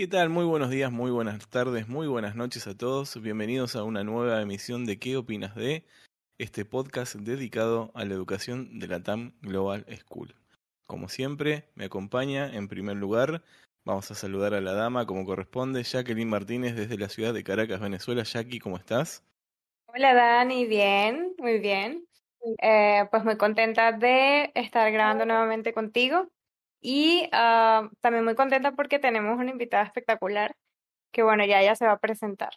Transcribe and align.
¿Qué 0.00 0.06
tal? 0.06 0.28
Muy 0.28 0.44
buenos 0.44 0.70
días, 0.70 0.92
muy 0.92 1.10
buenas 1.10 1.50
tardes, 1.50 1.88
muy 1.88 2.06
buenas 2.06 2.36
noches 2.36 2.68
a 2.68 2.76
todos. 2.76 3.20
Bienvenidos 3.20 3.74
a 3.74 3.82
una 3.82 4.04
nueva 4.04 4.40
emisión 4.40 4.86
de 4.86 5.00
¿Qué 5.00 5.16
opinas 5.16 5.56
de? 5.56 5.82
Este 6.38 6.64
podcast 6.64 7.16
dedicado 7.16 7.90
a 7.94 8.04
la 8.04 8.14
educación 8.14 8.78
de 8.78 8.86
la 8.86 9.02
TAM 9.02 9.32
Global 9.42 9.84
School. 9.98 10.36
Como 10.86 11.08
siempre, 11.08 11.64
me 11.74 11.86
acompaña 11.86 12.48
en 12.54 12.68
primer 12.68 12.96
lugar, 12.96 13.42
vamos 13.84 14.08
a 14.12 14.14
saludar 14.14 14.54
a 14.54 14.60
la 14.60 14.72
dama 14.72 15.04
como 15.04 15.24
corresponde, 15.24 15.82
Jacqueline 15.82 16.30
Martínez 16.30 16.76
desde 16.76 16.96
la 16.96 17.08
ciudad 17.08 17.34
de 17.34 17.42
Caracas, 17.42 17.80
Venezuela. 17.80 18.22
Jackie, 18.22 18.60
¿cómo 18.60 18.76
estás? 18.76 19.24
Hola 19.86 20.14
Dani, 20.14 20.64
bien, 20.66 21.34
muy 21.38 21.58
bien. 21.58 22.06
Eh, 22.62 23.04
pues 23.10 23.24
muy 23.24 23.36
contenta 23.36 23.90
de 23.90 24.52
estar 24.54 24.92
grabando 24.92 25.26
nuevamente 25.26 25.72
contigo 25.72 26.28
y 26.80 27.28
ah, 27.32 27.88
también 28.00 28.24
muy 28.24 28.34
contenta 28.34 28.72
porque 28.72 28.98
tenemos 28.98 29.38
una 29.38 29.50
invitada 29.50 29.84
espectacular 29.84 30.56
que, 31.12 31.22
bueno, 31.22 31.44
ya 31.44 31.60
ella 31.60 31.74
se 31.74 31.86
va 31.86 31.92
a 31.92 31.98
presentar. 31.98 32.50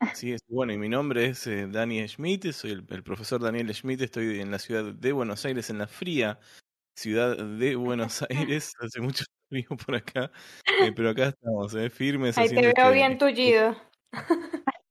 Así 0.00 0.32
es, 0.32 0.40
bueno, 0.48 0.72
y 0.72 0.78
mi 0.78 0.88
nombre 0.88 1.26
es 1.26 1.46
eh, 1.46 1.66
Daniel 1.68 2.08
Schmidt, 2.08 2.52
soy 2.52 2.70
el, 2.70 2.84
profesor 2.84 3.42
Daniel 3.42 3.74
Schmidt, 3.74 4.00
estoy 4.00 4.40
en 4.40 4.50
la 4.50 4.58
ciudad 4.58 4.94
de 4.94 5.12
Buenos 5.12 5.44
Aires, 5.44 5.68
en 5.68 5.76
la 5.76 5.86
fría 5.86 6.38
ciudad 6.96 7.36
de 7.36 7.76
Buenos 7.76 8.22
Aires, 8.30 8.72
hace 8.80 9.00
mucho 9.00 9.24
frío 9.48 9.68
por 9.84 9.96
acá, 9.96 10.30
eh, 10.82 10.92
pero 10.96 11.10
acá 11.10 11.28
estamos, 11.28 11.74
eh, 11.74 11.90
firmes. 11.90 12.38
Ahí 12.38 12.48
te 12.48 12.60
veo 12.60 12.70
este 12.70 12.92
bien 12.92 13.18
tullido. 13.18 13.76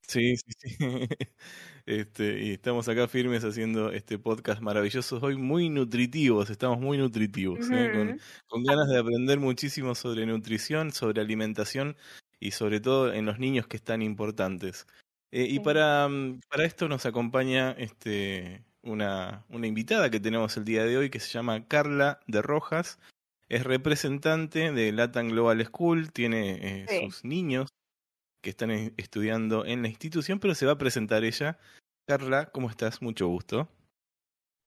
Sí, 0.10 0.38
sí, 0.38 0.52
sí. 0.58 0.78
Este, 1.86 2.44
y 2.44 2.52
estamos 2.52 2.88
acá 2.88 3.08
firmes 3.08 3.44
haciendo 3.44 3.92
este 3.92 4.20
podcast 4.20 4.62
maravilloso. 4.62 5.20
Hoy 5.24 5.38
muy 5.38 5.70
nutritivos, 5.70 6.52
estamos 6.52 6.80
muy 6.80 7.00
nutritivos, 7.00 7.68
¿eh? 7.72 8.16
con, 8.48 8.64
ganas 8.64 8.90
de 8.90 9.00
aprender 9.00 9.40
muchísimo 9.40 9.96
sobre 9.96 10.28
nutrición, 10.28 10.92
sobre 10.92 11.22
alimentación 11.22 11.98
y 12.40 12.52
sobre 12.52 12.80
todo 12.80 13.12
en 13.12 13.26
los 13.26 13.40
niños 13.40 13.66
que 13.66 13.78
están 13.78 14.04
importantes. 14.04 14.86
Eh, 15.32 15.48
y 15.50 15.60
para, 15.62 16.08
mm, 16.08 16.42
para 16.48 16.64
esto 16.66 16.88
nos 16.88 17.08
acompaña 17.08 17.72
este, 17.72 18.64
una, 18.84 19.46
una 19.50 19.66
invitada 19.66 20.12
que 20.12 20.20
tenemos 20.20 20.58
el 20.58 20.66
día 20.66 20.86
de 20.86 20.98
hoy 20.98 21.10
que 21.10 21.20
se 21.20 21.32
llama 21.32 21.68
Carla 21.68 22.20
de 22.28 22.44
Rojas. 22.44 23.00
Es 23.48 23.64
representante 23.64 24.72
de 24.72 24.92
Latin 24.92 25.30
Global 25.30 25.66
School, 25.66 26.12
tiene 26.12 26.60
eh, 26.62 27.02
sus 27.04 27.24
niños 27.24 27.70
que 28.42 28.52
están 28.52 28.72
estudiando 28.98 29.66
en 29.66 29.82
la 29.82 29.88
institución, 29.88 30.40
pero 30.40 30.56
se 30.56 30.66
va 30.66 30.74
a 30.74 30.78
presentar 30.78 31.24
ella. 31.24 31.58
Carla, 32.08 32.48
¿cómo 32.48 32.70
estás? 32.70 33.02
Mucho 33.02 33.28
gusto. 33.28 33.68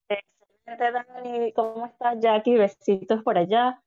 Excelente, 0.09 0.93
Dani. 0.93 1.53
¿Cómo 1.53 1.87
estás, 1.87 2.19
Jackie? 2.21 2.57
Besitos 2.57 3.23
por 3.23 3.39
allá. 3.39 3.81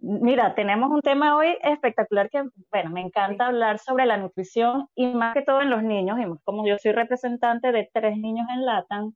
Mira, 0.00 0.54
tenemos 0.54 0.90
un 0.90 1.02
tema 1.02 1.36
hoy 1.36 1.56
espectacular 1.62 2.30
que, 2.30 2.44
bueno, 2.70 2.90
me 2.90 3.00
encanta 3.00 3.46
hablar 3.46 3.78
sobre 3.80 4.06
la 4.06 4.16
nutrición 4.16 4.86
y 4.94 5.12
más 5.12 5.34
que 5.34 5.42
todo 5.42 5.60
en 5.60 5.70
los 5.70 5.82
niños, 5.82 6.18
y 6.20 6.24
como 6.44 6.66
yo 6.66 6.76
soy 6.78 6.92
representante 6.92 7.72
de 7.72 7.90
tres 7.92 8.16
niños 8.16 8.46
en 8.54 8.64
LATAM, 8.64 9.12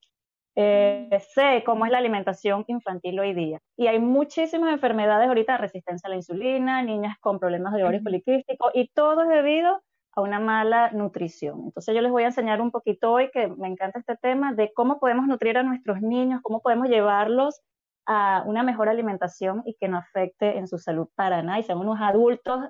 eh, 0.56 1.08
mm. 1.10 1.16
sé 1.34 1.62
cómo 1.64 1.86
es 1.86 1.92
la 1.92 1.98
alimentación 1.98 2.64
infantil 2.66 3.20
hoy 3.20 3.32
día. 3.32 3.60
Y 3.76 3.86
hay 3.86 4.00
muchísimas 4.00 4.72
enfermedades 4.72 5.28
ahorita, 5.28 5.56
resistencia 5.56 6.08
a 6.08 6.10
la 6.10 6.16
insulina, 6.16 6.82
niñas 6.82 7.16
con 7.20 7.38
problemas 7.38 7.74
de 7.74 7.84
ovario 7.84 8.02
poliquístico, 8.02 8.70
y 8.74 8.88
todo 8.88 9.22
es 9.22 9.28
debido 9.28 9.80
a 10.14 10.20
una 10.20 10.38
mala 10.40 10.90
nutrición. 10.92 11.62
Entonces 11.64 11.94
yo 11.94 12.00
les 12.00 12.10
voy 12.10 12.24
a 12.24 12.26
enseñar 12.26 12.60
un 12.60 12.70
poquito 12.70 13.12
hoy, 13.12 13.30
que 13.32 13.48
me 13.48 13.68
encanta 13.68 13.98
este 13.98 14.16
tema, 14.16 14.52
de 14.52 14.72
cómo 14.74 15.00
podemos 15.00 15.26
nutrir 15.26 15.56
a 15.58 15.62
nuestros 15.62 16.00
niños, 16.00 16.40
cómo 16.42 16.60
podemos 16.60 16.88
llevarlos 16.88 17.60
a 18.06 18.42
una 18.46 18.62
mejor 18.62 18.88
alimentación 18.88 19.62
y 19.64 19.74
que 19.74 19.88
no 19.88 19.96
afecte 19.96 20.58
en 20.58 20.68
su 20.68 20.78
salud 20.78 21.08
para 21.14 21.42
nada 21.42 21.60
y 21.60 21.62
sean 21.62 21.78
unos 21.78 22.00
adultos 22.00 22.60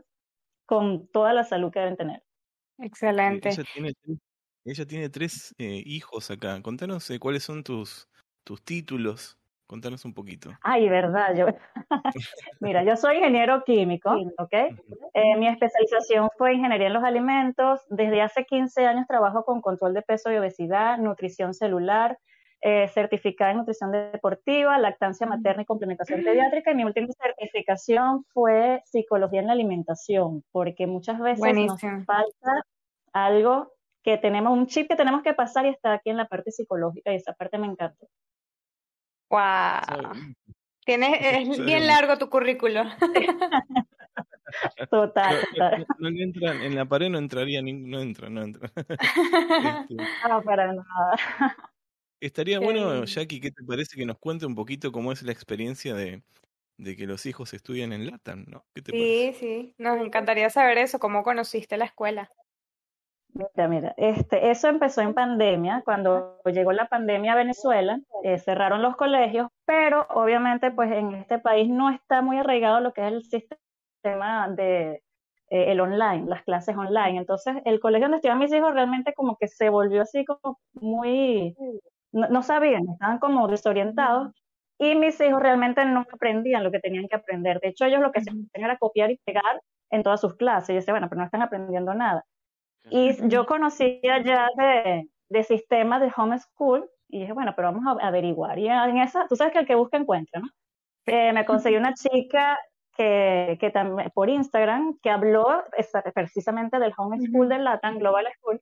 con 0.66 1.08
toda 1.08 1.32
la 1.32 1.44
salud 1.44 1.72
que 1.72 1.80
deben 1.80 1.96
tener. 1.96 2.22
Excelente. 2.78 3.50
Ella 4.64 4.86
tiene, 4.86 5.08
tres 5.08 5.54
eh, 5.58 5.82
hijos 5.84 6.30
acá. 6.30 6.60
Contanos 6.62 7.10
eh, 7.10 7.18
cuáles 7.18 7.42
son 7.42 7.64
tus, 7.64 8.08
tus 8.44 8.62
títulos. 8.62 9.36
Contanos 9.72 10.04
un 10.04 10.12
poquito. 10.12 10.50
Ay, 10.60 10.86
verdad, 10.90 11.34
yo. 11.34 11.46
Mira, 12.60 12.84
yo 12.84 12.94
soy 12.94 13.16
ingeniero 13.16 13.64
químico, 13.64 14.10
¿ok? 14.36 14.52
Eh, 15.14 15.36
mi 15.38 15.48
especialización 15.48 16.28
fue 16.36 16.52
ingeniería 16.52 16.88
en 16.88 16.92
los 16.92 17.02
alimentos. 17.02 17.80
Desde 17.88 18.20
hace 18.20 18.44
15 18.44 18.84
años 18.84 19.06
trabajo 19.08 19.46
con 19.46 19.62
control 19.62 19.94
de 19.94 20.02
peso 20.02 20.30
y 20.30 20.36
obesidad, 20.36 20.98
nutrición 20.98 21.54
celular, 21.54 22.18
eh, 22.60 22.86
certificada 22.88 23.52
en 23.52 23.56
nutrición 23.56 23.92
deportiva, 23.92 24.76
lactancia 24.76 25.26
materna 25.26 25.62
y 25.62 25.64
complementación 25.64 26.22
pediátrica. 26.22 26.72
Y 26.72 26.74
mi 26.74 26.84
última 26.84 27.08
certificación 27.18 28.26
fue 28.34 28.82
psicología 28.84 29.40
en 29.40 29.46
la 29.46 29.54
alimentación, 29.54 30.44
porque 30.52 30.86
muchas 30.86 31.18
veces 31.18 31.54
nos 31.54 31.80
falta 31.80 32.66
algo 33.14 33.72
que 34.02 34.18
tenemos, 34.18 34.52
un 34.52 34.66
chip 34.66 34.86
que 34.86 34.96
tenemos 34.96 35.22
que 35.22 35.32
pasar 35.32 35.64
y 35.64 35.70
está 35.70 35.94
aquí 35.94 36.10
en 36.10 36.18
la 36.18 36.26
parte 36.26 36.50
psicológica 36.50 37.10
y 37.10 37.16
esa 37.16 37.32
parte 37.32 37.56
me 37.56 37.68
encanta. 37.68 38.06
Wow. 39.32 40.12
Tienes, 40.84 41.10
es 41.48 41.64
bien 41.64 41.86
largo 41.86 42.18
tu 42.18 42.28
currículo. 42.28 42.84
Total. 44.90 45.36
No, 45.98 46.08
entran, 46.08 46.60
en 46.60 46.74
la 46.74 46.84
pared 46.84 47.08
no 47.08 47.16
entraría, 47.16 47.62
no 47.62 48.00
entra, 48.00 48.28
no 48.28 48.42
entra. 48.42 48.70
Este, 49.88 49.94
no, 50.28 50.42
para 50.42 50.74
nada. 50.74 51.56
Estaría 52.20 52.60
bueno, 52.60 53.04
Jackie, 53.04 53.40
¿qué 53.40 53.50
te 53.50 53.64
parece 53.64 53.96
que 53.96 54.04
nos 54.04 54.18
cuente 54.18 54.44
un 54.44 54.54
poquito 54.54 54.92
cómo 54.92 55.10
es 55.10 55.22
la 55.22 55.32
experiencia 55.32 55.94
de, 55.94 56.22
de 56.76 56.96
que 56.96 57.06
los 57.06 57.24
hijos 57.24 57.54
estudian 57.54 57.92
en 57.92 58.06
Latam, 58.06 58.44
¿no? 58.46 58.66
¿Qué 58.74 58.82
te 58.82 58.92
sí, 58.92 59.34
sí, 59.40 59.74
nos 59.78 59.98
encantaría 60.00 60.50
saber 60.50 60.78
eso, 60.78 60.98
cómo 60.98 61.22
conociste 61.22 61.78
la 61.78 61.86
escuela. 61.86 62.30
Mira, 63.34 63.66
mira, 63.68 63.94
este, 63.96 64.50
eso 64.50 64.68
empezó 64.68 65.00
en 65.00 65.14
pandemia, 65.14 65.80
cuando 65.86 66.38
llegó 66.44 66.72
la 66.72 66.86
pandemia 66.86 67.32
a 67.32 67.36
Venezuela, 67.36 67.98
eh, 68.24 68.38
cerraron 68.38 68.82
los 68.82 68.94
colegios, 68.96 69.48
pero 69.64 70.06
obviamente 70.10 70.70
pues 70.70 70.92
en 70.92 71.14
este 71.14 71.38
país 71.38 71.68
no 71.70 71.88
está 71.88 72.20
muy 72.20 72.38
arraigado 72.38 72.80
lo 72.80 72.92
que 72.92 73.06
es 73.06 73.12
el 73.12 73.22
sistema 73.22 74.48
de 74.50 75.02
eh, 75.48 75.72
el 75.72 75.80
online, 75.80 76.26
las 76.28 76.42
clases 76.42 76.76
online. 76.76 77.18
Entonces 77.18 77.56
el 77.64 77.80
colegio 77.80 78.04
donde 78.06 78.16
estudian 78.18 78.38
mis 78.38 78.52
hijos 78.52 78.74
realmente 78.74 79.14
como 79.14 79.36
que 79.38 79.48
se 79.48 79.70
volvió 79.70 80.02
así 80.02 80.24
como 80.26 80.58
muy, 80.74 81.56
no, 82.12 82.42
sabían, 82.42 82.84
estaban 82.90 83.18
como 83.18 83.48
desorientados 83.48 84.32
y 84.78 84.94
mis 84.94 85.18
hijos 85.22 85.40
realmente 85.42 85.84
no 85.86 86.00
aprendían 86.12 86.64
lo 86.64 86.70
que 86.70 86.80
tenían 86.80 87.08
que 87.08 87.16
aprender. 87.16 87.60
De 87.60 87.68
hecho 87.68 87.86
ellos 87.86 88.00
lo 88.02 88.12
que 88.12 88.20
se 88.20 88.30
hacían 88.30 88.48
era 88.54 88.76
copiar 88.78 89.10
y 89.10 89.18
pegar 89.24 89.62
en 89.90 90.02
todas 90.02 90.20
sus 90.20 90.34
clases. 90.36 90.70
Y 90.70 90.72
yo 90.74 90.80
decía, 90.80 90.92
bueno, 90.94 91.08
pero 91.08 91.20
no 91.20 91.24
están 91.26 91.42
aprendiendo 91.42 91.94
nada. 91.94 92.24
Y 92.90 93.28
yo 93.28 93.46
conocía 93.46 94.22
ya 94.22 94.48
de, 94.56 95.08
de 95.28 95.44
sistemas 95.44 96.00
de 96.00 96.12
homeschool 96.14 96.88
y 97.08 97.20
dije, 97.20 97.32
bueno, 97.32 97.52
pero 97.54 97.72
vamos 97.72 97.84
a 97.86 98.06
averiguar. 98.06 98.58
Y 98.58 98.68
en 98.68 98.98
esa, 98.98 99.26
tú 99.28 99.36
sabes 99.36 99.52
que 99.52 99.60
el 99.60 99.66
que 99.66 99.74
busca 99.74 99.96
encuentra, 99.96 100.40
¿no? 100.40 100.48
Eh, 101.06 101.32
me 101.32 101.44
conseguí 101.44 101.76
una 101.76 101.94
chica 101.94 102.58
que, 102.96 103.58
que 103.60 103.70
también, 103.70 104.10
por 104.14 104.28
Instagram 104.28 104.98
que 105.02 105.10
habló 105.10 105.64
precisamente 106.14 106.78
del 106.78 106.92
homeschool 106.96 107.48
del 107.48 107.64
Latin 107.64 107.98
Global 107.98 108.26
School 108.38 108.60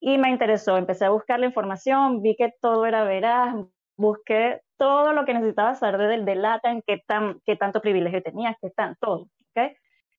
y 0.00 0.18
me 0.18 0.30
interesó. 0.30 0.76
Empecé 0.76 1.06
a 1.06 1.10
buscar 1.10 1.40
la 1.40 1.46
información, 1.46 2.22
vi 2.22 2.36
que 2.36 2.52
todo 2.60 2.86
era 2.86 3.04
veraz, 3.04 3.54
busqué 3.96 4.60
todo 4.76 5.12
lo 5.12 5.24
que 5.24 5.34
necesitaba 5.34 5.74
saber 5.74 6.08
del, 6.08 6.24
del 6.24 6.42
Latin, 6.42 6.82
qué, 6.86 7.02
tan, 7.06 7.40
qué 7.44 7.56
tanto 7.56 7.80
privilegio 7.80 8.22
tenía, 8.22 8.56
qué 8.60 8.70
tan 8.70 8.96
todo. 9.00 9.28
¿okay? 9.50 9.76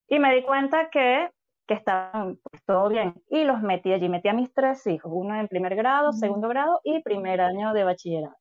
Y 0.07 0.19
me 0.19 0.33
di 0.35 0.43
cuenta 0.43 0.89
que 0.89 1.29
que 1.69 1.75
estaban 1.75 2.39
pues, 2.41 2.65
todo 2.65 2.89
bien. 2.89 3.13
Y 3.29 3.43
los 3.43 3.61
metí 3.61 3.93
allí, 3.93 4.09
metí 4.09 4.27
a 4.27 4.33
mis 4.33 4.51
tres 4.51 4.85
hijos, 4.87 5.11
uno 5.13 5.39
en 5.39 5.47
primer 5.47 5.75
grado, 5.75 6.11
segundo 6.13 6.49
grado 6.49 6.81
y 6.83 7.03
primer 7.03 7.39
año 7.41 7.73
de 7.73 7.83
bachillerato. 7.83 8.35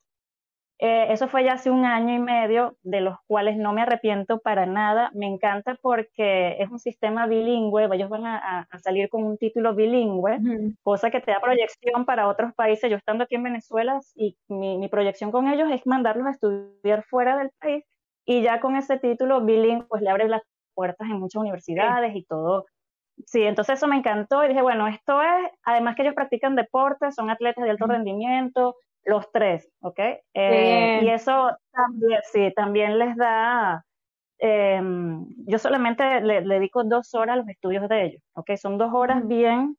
Eh, 0.81 1.13
eso 1.13 1.29
fue 1.29 1.45
ya 1.45 1.55
hace 1.55 1.71
un 1.71 1.85
año 1.85 2.15
y 2.15 2.21
medio, 2.21 2.77
de 2.83 3.03
los 3.03 3.17
cuales 3.27 3.59
no 3.59 3.75
me 3.75 3.83
arrepiento 3.83 4.39
para 4.39 4.65
nada. 4.65 5.11
Me 5.13 5.27
encanta 5.27 5.77
porque 5.83 6.57
es 6.59 6.71
un 6.71 6.79
sistema 6.79 7.27
bilingüe, 7.27 7.89
ellos 7.93 8.09
van 8.09 8.25
a, 8.25 8.67
salir 8.83 9.11
con 9.11 9.25
un 9.25 9.37
título 9.37 9.75
bilingüe, 9.75 10.39
cosa 10.83 11.11
que 11.11 11.21
te 11.21 11.33
da 11.33 11.41
proyección 11.41 12.07
para 12.07 12.29
otros 12.29 12.55
países. 12.55 12.91
Yo 12.91 12.97
estando 12.97 13.25
aquí 13.25 13.35
en 13.35 13.43
Venezuela 13.43 14.01
y 14.15 14.39
mi, 14.49 14.79
mi 14.79 14.89
proyección 14.89 15.33
con 15.33 15.49
ellos 15.49 15.69
es 15.71 15.87
mandarlos 15.87 16.27
a 16.29 16.31
estudiar 16.31 17.05
fuera 17.05 17.37
del 17.37 17.51
país 17.61 17.85
y 18.25 18.41
ya 18.41 18.61
con 18.61 18.77
ese 18.77 18.99
título 18.99 19.45
bilingüe 19.45 19.87
pues 19.87 20.01
le 20.01 20.09
abre 20.09 20.29
las 20.29 20.43
puertas 20.73 21.11
en 21.11 21.21
muchas 21.21 21.41
universidades 21.41 22.17
y 22.17 22.25
todo 22.25 22.65
sí, 23.27 23.43
entonces 23.43 23.77
eso 23.77 23.87
me 23.87 23.97
encantó 23.97 24.45
y 24.45 24.49
dije, 24.49 24.63
bueno, 24.63 24.87
esto 24.87 25.21
es, 25.23 25.51
además 25.65 25.97
que 25.97 26.03
ellos 26.03 26.15
practican 26.15 26.57
deporte, 26.57 27.13
son 27.13 27.31
atletas 27.31 27.65
de 27.65 27.71
alto 27.71 27.87
rendimiento, 27.87 28.77
los 29.05 29.31
tres, 29.33 29.71
¿ok? 29.81 29.99
Eh, 30.35 31.01
y 31.03 31.09
eso 31.09 31.51
también, 31.73 32.21
sí, 32.33 32.53
también 32.55 32.99
les 32.99 33.17
da, 33.17 33.85
em, 34.39 35.27
yo 35.47 35.59
solamente 35.59 36.21
le, 36.21 36.43
dedico 36.43 36.85
dos 36.85 37.15
horas 37.15 37.35
a 37.35 37.37
los 37.39 37.49
estudios 37.49 37.89
de 37.89 38.05
ellos, 38.05 38.23
¿ok? 38.35 38.53
Son 38.57 38.79
dos 38.79 38.93
horas 38.93 39.27
bien, 39.27 39.77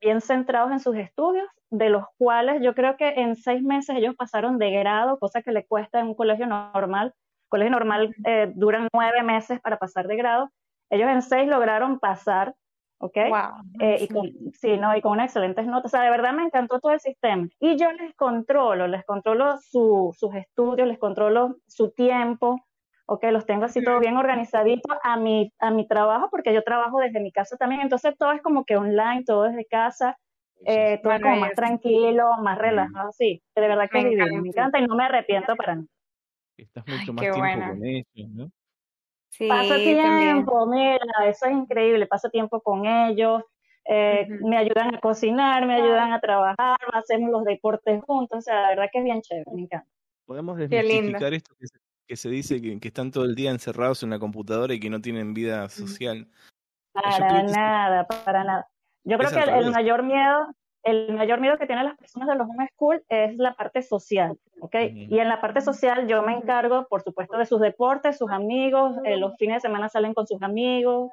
bien 0.00 0.20
centrados 0.20 0.72
en 0.72 0.80
sus 0.80 0.96
estudios, 0.96 1.46
de 1.70 1.90
los 1.90 2.04
cuales 2.18 2.62
yo 2.62 2.74
creo 2.74 2.96
que 2.96 3.08
en 3.08 3.36
seis 3.36 3.62
meses 3.62 3.96
ellos 3.96 4.16
pasaron 4.16 4.58
de 4.58 4.70
grado, 4.70 5.18
cosa 5.18 5.42
que 5.42 5.52
le 5.52 5.66
cuesta 5.66 6.00
en 6.00 6.08
un 6.08 6.14
colegio 6.14 6.46
normal. 6.46 7.14
colegio 7.48 7.70
normal 7.70 8.14
eh, 8.24 8.52
duran 8.54 8.88
nueve 8.92 9.22
meses 9.22 9.60
para 9.60 9.76
pasar 9.78 10.06
de 10.06 10.16
grado 10.16 10.50
ellos 10.90 11.08
en 11.08 11.22
seis 11.22 11.48
lograron 11.48 12.00
pasar, 12.00 12.54
¿ok? 13.00 13.16
Wow. 13.28 13.80
Eh, 13.80 13.98
y 14.02 14.08
con, 14.08 14.30
sí, 14.52 14.76
no, 14.76 14.94
y 14.96 15.00
con 15.00 15.12
unas 15.12 15.26
excelentes 15.26 15.66
notas. 15.66 15.86
O 15.86 15.88
sea, 15.88 16.02
de 16.02 16.10
verdad 16.10 16.32
me 16.32 16.44
encantó 16.44 16.80
todo 16.80 16.92
el 16.92 17.00
sistema. 17.00 17.48
Y 17.58 17.76
yo 17.76 17.90
les 17.92 18.14
controlo, 18.14 18.86
les 18.86 19.04
controlo 19.04 19.58
su, 19.58 20.14
sus 20.16 20.34
estudios, 20.34 20.86
les 20.86 20.98
controlo 20.98 21.56
su 21.66 21.90
tiempo, 21.90 22.60
¿ok? 23.06 23.24
Los 23.32 23.46
tengo 23.46 23.64
así 23.64 23.82
todo 23.82 23.98
bien 24.00 24.16
organizadito 24.16 24.94
a 25.02 25.16
mi, 25.16 25.52
a 25.58 25.70
mi 25.70 25.88
trabajo, 25.88 26.28
porque 26.30 26.52
yo 26.52 26.62
trabajo 26.62 27.00
desde 27.00 27.20
mi 27.20 27.32
casa 27.32 27.56
también. 27.56 27.80
Entonces 27.80 28.16
todo 28.18 28.32
es 28.32 28.42
como 28.42 28.64
que 28.64 28.76
online, 28.76 29.24
todo 29.24 29.44
desde 29.44 29.64
casa. 29.64 30.16
Eh, 30.66 31.00
todo 31.02 31.14
es 31.14 31.22
como 31.22 31.36
más 31.36 31.54
tranquilo, 31.54 32.36
más 32.42 32.58
relajado, 32.58 33.12
sí, 33.12 33.42
de 33.56 33.62
verdad 33.62 33.88
que 33.90 34.02
me, 34.02 34.12
encanta. 34.12 34.40
me 34.42 34.48
encanta 34.48 34.78
y 34.78 34.86
no 34.86 34.94
me 34.94 35.04
arrepiento 35.04 35.56
para 35.56 35.76
nada. 35.76 35.86
Estás 36.58 36.86
mucho 36.86 37.14
más 37.14 37.22
tiempo 37.22 37.40
con 37.40 37.86
ellos, 37.86 38.30
¿no? 38.34 38.50
Sí, 39.30 39.48
paso 39.48 39.76
tiempo, 39.76 40.66
mira, 40.66 40.98
eso 41.26 41.46
es 41.46 41.52
increíble, 41.52 42.06
paso 42.06 42.28
tiempo 42.30 42.60
con 42.60 42.84
ellos, 42.84 43.42
eh, 43.84 44.26
me 44.28 44.56
ayudan 44.56 44.94
a 44.94 45.00
cocinar, 45.00 45.66
me 45.66 45.74
ayudan 45.74 46.12
a 46.12 46.20
trabajar, 46.20 46.76
hacemos 46.92 47.30
los 47.30 47.44
deportes 47.44 48.02
juntos, 48.04 48.38
o 48.38 48.40
sea, 48.42 48.62
la 48.62 48.68
verdad 48.70 48.88
que 48.92 48.98
es 48.98 49.04
bien 49.04 49.22
chévere, 49.22 49.50
me 49.54 49.62
encanta. 49.62 49.88
Podemos 50.26 50.58
desmitificar 50.58 51.32
esto 51.32 51.54
que 52.06 52.16
se, 52.16 52.28
dice 52.28 52.60
que, 52.60 52.78
están 52.82 53.12
todo 53.12 53.24
el 53.24 53.34
día 53.34 53.50
encerrados 53.50 54.02
en 54.02 54.10
la 54.10 54.18
computadora 54.18 54.74
y 54.74 54.80
que 54.80 54.90
no 54.90 55.00
tienen 55.00 55.32
vida 55.32 55.68
social. 55.68 56.28
Para 56.92 57.42
nada, 57.44 58.06
para 58.06 58.44
nada. 58.44 58.68
Yo 59.04 59.16
creo 59.16 59.30
que 59.30 59.50
el, 59.50 59.70
mayor 59.70 60.02
miedo, 60.02 60.46
el 60.82 61.12
mayor 61.12 61.40
miedo 61.40 61.58
que 61.58 61.66
tienen 61.66 61.84
las 61.84 61.96
personas 61.96 62.28
de 62.28 62.36
los 62.36 62.48
homeschool 62.48 63.04
es 63.08 63.36
la 63.36 63.54
parte 63.54 63.82
social, 63.82 64.38
¿ok? 64.60 64.76
Y 64.92 65.18
en 65.18 65.28
la 65.28 65.40
parte 65.40 65.60
social 65.60 66.06
yo 66.06 66.22
me 66.22 66.32
encargo, 66.32 66.86
por 66.88 67.02
supuesto, 67.02 67.36
de 67.36 67.46
sus 67.46 67.60
deportes, 67.60 68.18
sus 68.18 68.30
amigos, 68.30 68.96
eh, 69.04 69.16
los 69.16 69.36
fines 69.36 69.56
de 69.56 69.60
semana 69.60 69.88
salen 69.88 70.14
con 70.14 70.26
sus 70.26 70.42
amigos, 70.42 71.10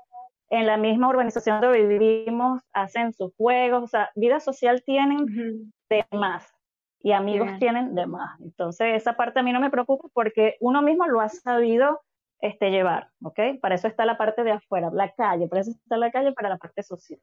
en 0.49 0.65
la 0.65 0.77
misma 0.77 1.09
urbanización 1.09 1.59
donde 1.59 1.85
vivimos 1.85 2.61
hacen 2.71 3.13
sus 3.13 3.33
juegos, 3.35 3.83
o 3.83 3.87
sea, 3.87 4.09
vida 4.15 4.39
social 4.39 4.81
tienen 4.85 5.71
de 5.89 6.05
más 6.11 6.53
y 6.99 7.11
amigos 7.11 7.49
tienen 7.59 7.95
de 7.95 8.07
más. 8.07 8.39
Entonces, 8.41 8.95
esa 8.95 9.17
parte 9.17 9.39
a 9.39 9.43
mí 9.43 9.51
no 9.51 9.59
me 9.59 9.69
preocupa 9.69 10.07
porque 10.13 10.55
uno 10.61 10.81
mismo 10.81 11.05
lo 11.07 11.21
ha 11.21 11.29
sabido 11.29 12.01
este, 12.39 12.71
llevar, 12.71 13.09
¿ok? 13.23 13.39
Para 13.61 13.75
eso 13.75 13.87
está 13.87 14.05
la 14.05 14.17
parte 14.17 14.43
de 14.43 14.51
afuera, 14.51 14.89
la 14.93 15.11
calle, 15.11 15.47
para 15.47 15.61
eso 15.61 15.71
está 15.71 15.97
la 15.97 16.11
calle, 16.11 16.31
para 16.31 16.49
la 16.49 16.57
parte 16.57 16.83
social. 16.83 17.19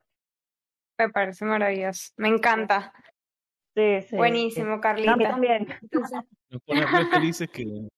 Me 1.07 1.13
parece 1.13 1.45
maravilloso. 1.45 2.13
Me 2.17 2.29
encanta. 2.29 2.93
Sí, 3.75 4.03
sí. 4.09 4.17
Buenísimo, 4.17 4.81
Carlita. 4.81 5.17
también. 5.19 5.67
Nos 6.51 6.63
pone 6.63 6.87
muy 6.87 7.05
felices 7.07 7.51
que, 7.51 7.89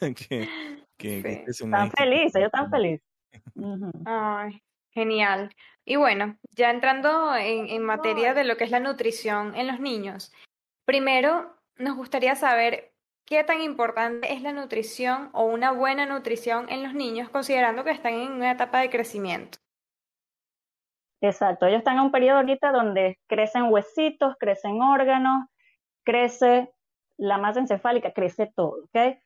que, 0.00 0.48
que, 0.96 1.22
que 1.22 1.32
estés 1.32 1.60
en 1.60 1.70
Tan 1.70 1.90
felices, 1.92 2.42
yo 2.42 2.50
tan 2.50 2.70
feliz. 2.70 3.00
Ay, 4.06 4.62
genial. 4.90 5.54
Y 5.84 5.96
bueno, 5.96 6.36
ya 6.50 6.70
entrando 6.70 7.36
en, 7.36 7.68
en 7.68 7.82
materia 7.84 8.34
de 8.34 8.44
lo 8.44 8.56
que 8.56 8.64
es 8.64 8.70
la 8.70 8.80
nutrición 8.80 9.54
en 9.54 9.66
los 9.66 9.78
niños, 9.80 10.32
primero 10.84 11.54
nos 11.76 11.96
gustaría 11.96 12.34
saber 12.34 12.92
qué 13.26 13.44
tan 13.44 13.60
importante 13.62 14.32
es 14.32 14.42
la 14.42 14.52
nutrición 14.52 15.30
o 15.32 15.44
una 15.44 15.70
buena 15.70 16.06
nutrición 16.06 16.66
en 16.68 16.82
los 16.82 16.94
niños, 16.94 17.28
considerando 17.28 17.84
que 17.84 17.90
están 17.90 18.14
en 18.14 18.32
una 18.32 18.50
etapa 18.50 18.80
de 18.80 18.90
crecimiento. 18.90 19.58
Exacto, 21.20 21.66
ellos 21.66 21.78
están 21.78 21.96
en 21.96 22.04
un 22.04 22.12
periodo 22.12 22.38
ahorita 22.38 22.72
donde 22.72 23.18
crecen 23.26 23.64
huesitos, 23.70 24.36
crecen 24.38 24.80
órganos, 24.80 25.48
crece 26.04 26.72
la 27.18 27.36
masa 27.36 27.60
encefálica, 27.60 28.12
crece 28.12 28.50
todo, 28.54 28.84
¿ok? 28.84 29.18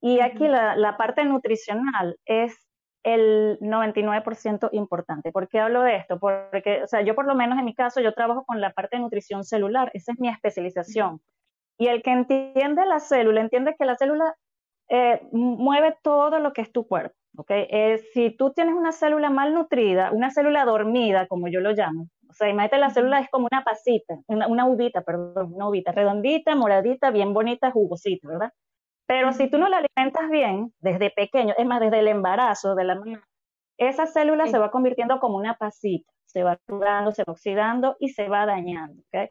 Y 0.00 0.20
aquí 0.20 0.46
la, 0.46 0.76
la 0.76 0.96
parte 0.96 1.24
nutricional 1.24 2.16
es 2.24 2.56
el 3.02 3.58
99% 3.60 4.68
importante. 4.72 5.32
¿Por 5.32 5.48
qué 5.48 5.60
hablo 5.60 5.82
de 5.82 5.96
esto? 5.96 6.18
Porque, 6.18 6.82
o 6.82 6.86
sea, 6.86 7.02
yo 7.02 7.14
por 7.14 7.26
lo 7.26 7.34
menos 7.34 7.58
en 7.58 7.64
mi 7.64 7.74
caso, 7.74 8.00
yo 8.00 8.12
trabajo 8.14 8.44
con 8.44 8.60
la 8.60 8.70
parte 8.72 8.96
de 8.96 9.02
nutrición 9.02 9.44
celular, 9.44 9.90
esa 9.94 10.12
es 10.12 10.20
mi 10.20 10.28
especialización. 10.28 11.20
Y 11.78 11.88
el 11.88 12.02
que 12.02 12.12
entiende 12.12 12.84
la 12.86 13.00
célula, 13.00 13.40
entiende 13.40 13.74
que 13.78 13.86
la 13.86 13.96
célula 13.96 14.34
eh, 14.88 15.20
mueve 15.32 15.96
todo 16.02 16.38
lo 16.38 16.52
que 16.52 16.62
es 16.62 16.72
tu 16.72 16.86
cuerpo. 16.86 17.16
¿Okay? 17.36 17.66
Eh, 17.70 17.98
si 18.12 18.30
tú 18.36 18.52
tienes 18.52 18.74
una 18.74 18.92
célula 18.92 19.30
mal 19.30 19.54
nutrida, 19.54 20.10
una 20.12 20.30
célula 20.30 20.64
dormida, 20.64 21.26
como 21.26 21.48
yo 21.48 21.60
lo 21.60 21.72
llamo, 21.72 22.08
o 22.28 22.32
sea, 22.32 22.48
imagínate 22.48 22.78
la 22.78 22.90
célula 22.90 23.20
es 23.20 23.28
como 23.30 23.48
una 23.50 23.64
pasita, 23.64 24.14
una, 24.26 24.46
una 24.46 24.66
uvita, 24.66 25.02
perdón, 25.02 25.52
una 25.54 25.68
uvita, 25.68 25.92
redondita, 25.92 26.54
moradita, 26.54 27.10
bien 27.10 27.34
bonita, 27.34 27.70
jugosita, 27.72 28.28
¿verdad? 28.28 28.52
Pero 29.06 29.32
si 29.32 29.50
tú 29.50 29.58
no 29.58 29.68
la 29.68 29.78
alimentas 29.78 30.30
bien 30.30 30.72
desde 30.78 31.10
pequeño, 31.10 31.54
es 31.58 31.66
más, 31.66 31.80
desde 31.80 31.98
el 31.98 32.06
embarazo 32.06 32.76
de 32.76 32.84
la 32.84 32.94
mamá, 32.94 33.24
esa 33.76 34.06
célula 34.06 34.46
se 34.46 34.58
va 34.58 34.70
convirtiendo 34.70 35.18
como 35.18 35.36
una 35.36 35.54
pasita, 35.54 36.12
se 36.26 36.44
va 36.44 36.58
arrugando, 36.68 37.10
se 37.10 37.24
va 37.24 37.32
oxidando 37.32 37.96
y 37.98 38.10
se 38.10 38.28
va 38.28 38.46
dañando. 38.46 39.02
¿okay? 39.08 39.28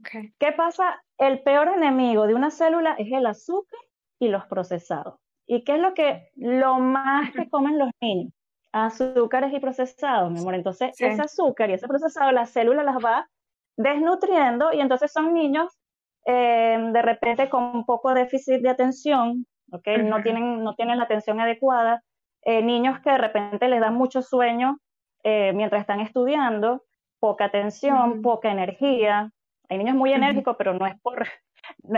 Okay. 0.00 0.34
¿Qué 0.38 0.52
pasa? 0.52 1.02
El 1.16 1.42
peor 1.42 1.68
enemigo 1.68 2.26
de 2.26 2.34
una 2.34 2.50
célula 2.50 2.94
es 2.98 3.10
el 3.12 3.24
azúcar 3.24 3.80
y 4.18 4.28
los 4.28 4.44
procesados. 4.46 5.14
¿Y 5.46 5.64
qué 5.64 5.76
es 5.76 5.80
lo 5.80 5.94
que 5.94 6.30
lo 6.36 6.78
más 6.78 7.32
que 7.32 7.48
comen 7.48 7.78
los 7.78 7.90
niños? 8.00 8.32
Azúcares 8.72 9.52
y 9.52 9.60
procesados, 9.60 10.30
mi 10.30 10.40
amor. 10.40 10.54
Entonces, 10.54 10.90
ese 10.98 11.20
azúcar 11.20 11.70
y 11.70 11.74
ese 11.74 11.88
procesado, 11.88 12.32
la 12.32 12.46
célula 12.46 12.82
las 12.82 12.96
va 12.96 13.28
desnutriendo 13.76 14.72
y 14.72 14.80
entonces 14.80 15.12
son 15.12 15.34
niños 15.34 15.78
eh, 16.24 16.78
de 16.92 17.02
repente 17.02 17.48
con 17.48 17.84
poco 17.84 18.14
déficit 18.14 18.60
de 18.62 18.68
atención, 18.68 19.46
¿ok? 19.72 19.88
no, 20.04 20.22
tienen, 20.22 20.62
no 20.62 20.74
tienen 20.74 20.98
la 20.98 21.04
atención 21.04 21.40
adecuada. 21.40 22.02
Eh, 22.44 22.62
niños 22.62 23.00
que 23.00 23.10
de 23.10 23.18
repente 23.18 23.68
les 23.68 23.80
dan 23.80 23.94
mucho 23.94 24.22
sueño 24.22 24.78
eh, 25.22 25.52
mientras 25.54 25.80
están 25.80 26.00
estudiando, 26.00 26.84
poca 27.18 27.46
atención, 27.46 28.22
poca 28.22 28.50
energía. 28.50 29.30
Hay 29.68 29.78
niños 29.78 29.94
muy 29.94 30.12
enérgicos, 30.12 30.56
pero 30.56 30.74
no 30.74 30.86
es 30.86 31.00
por 31.00 31.26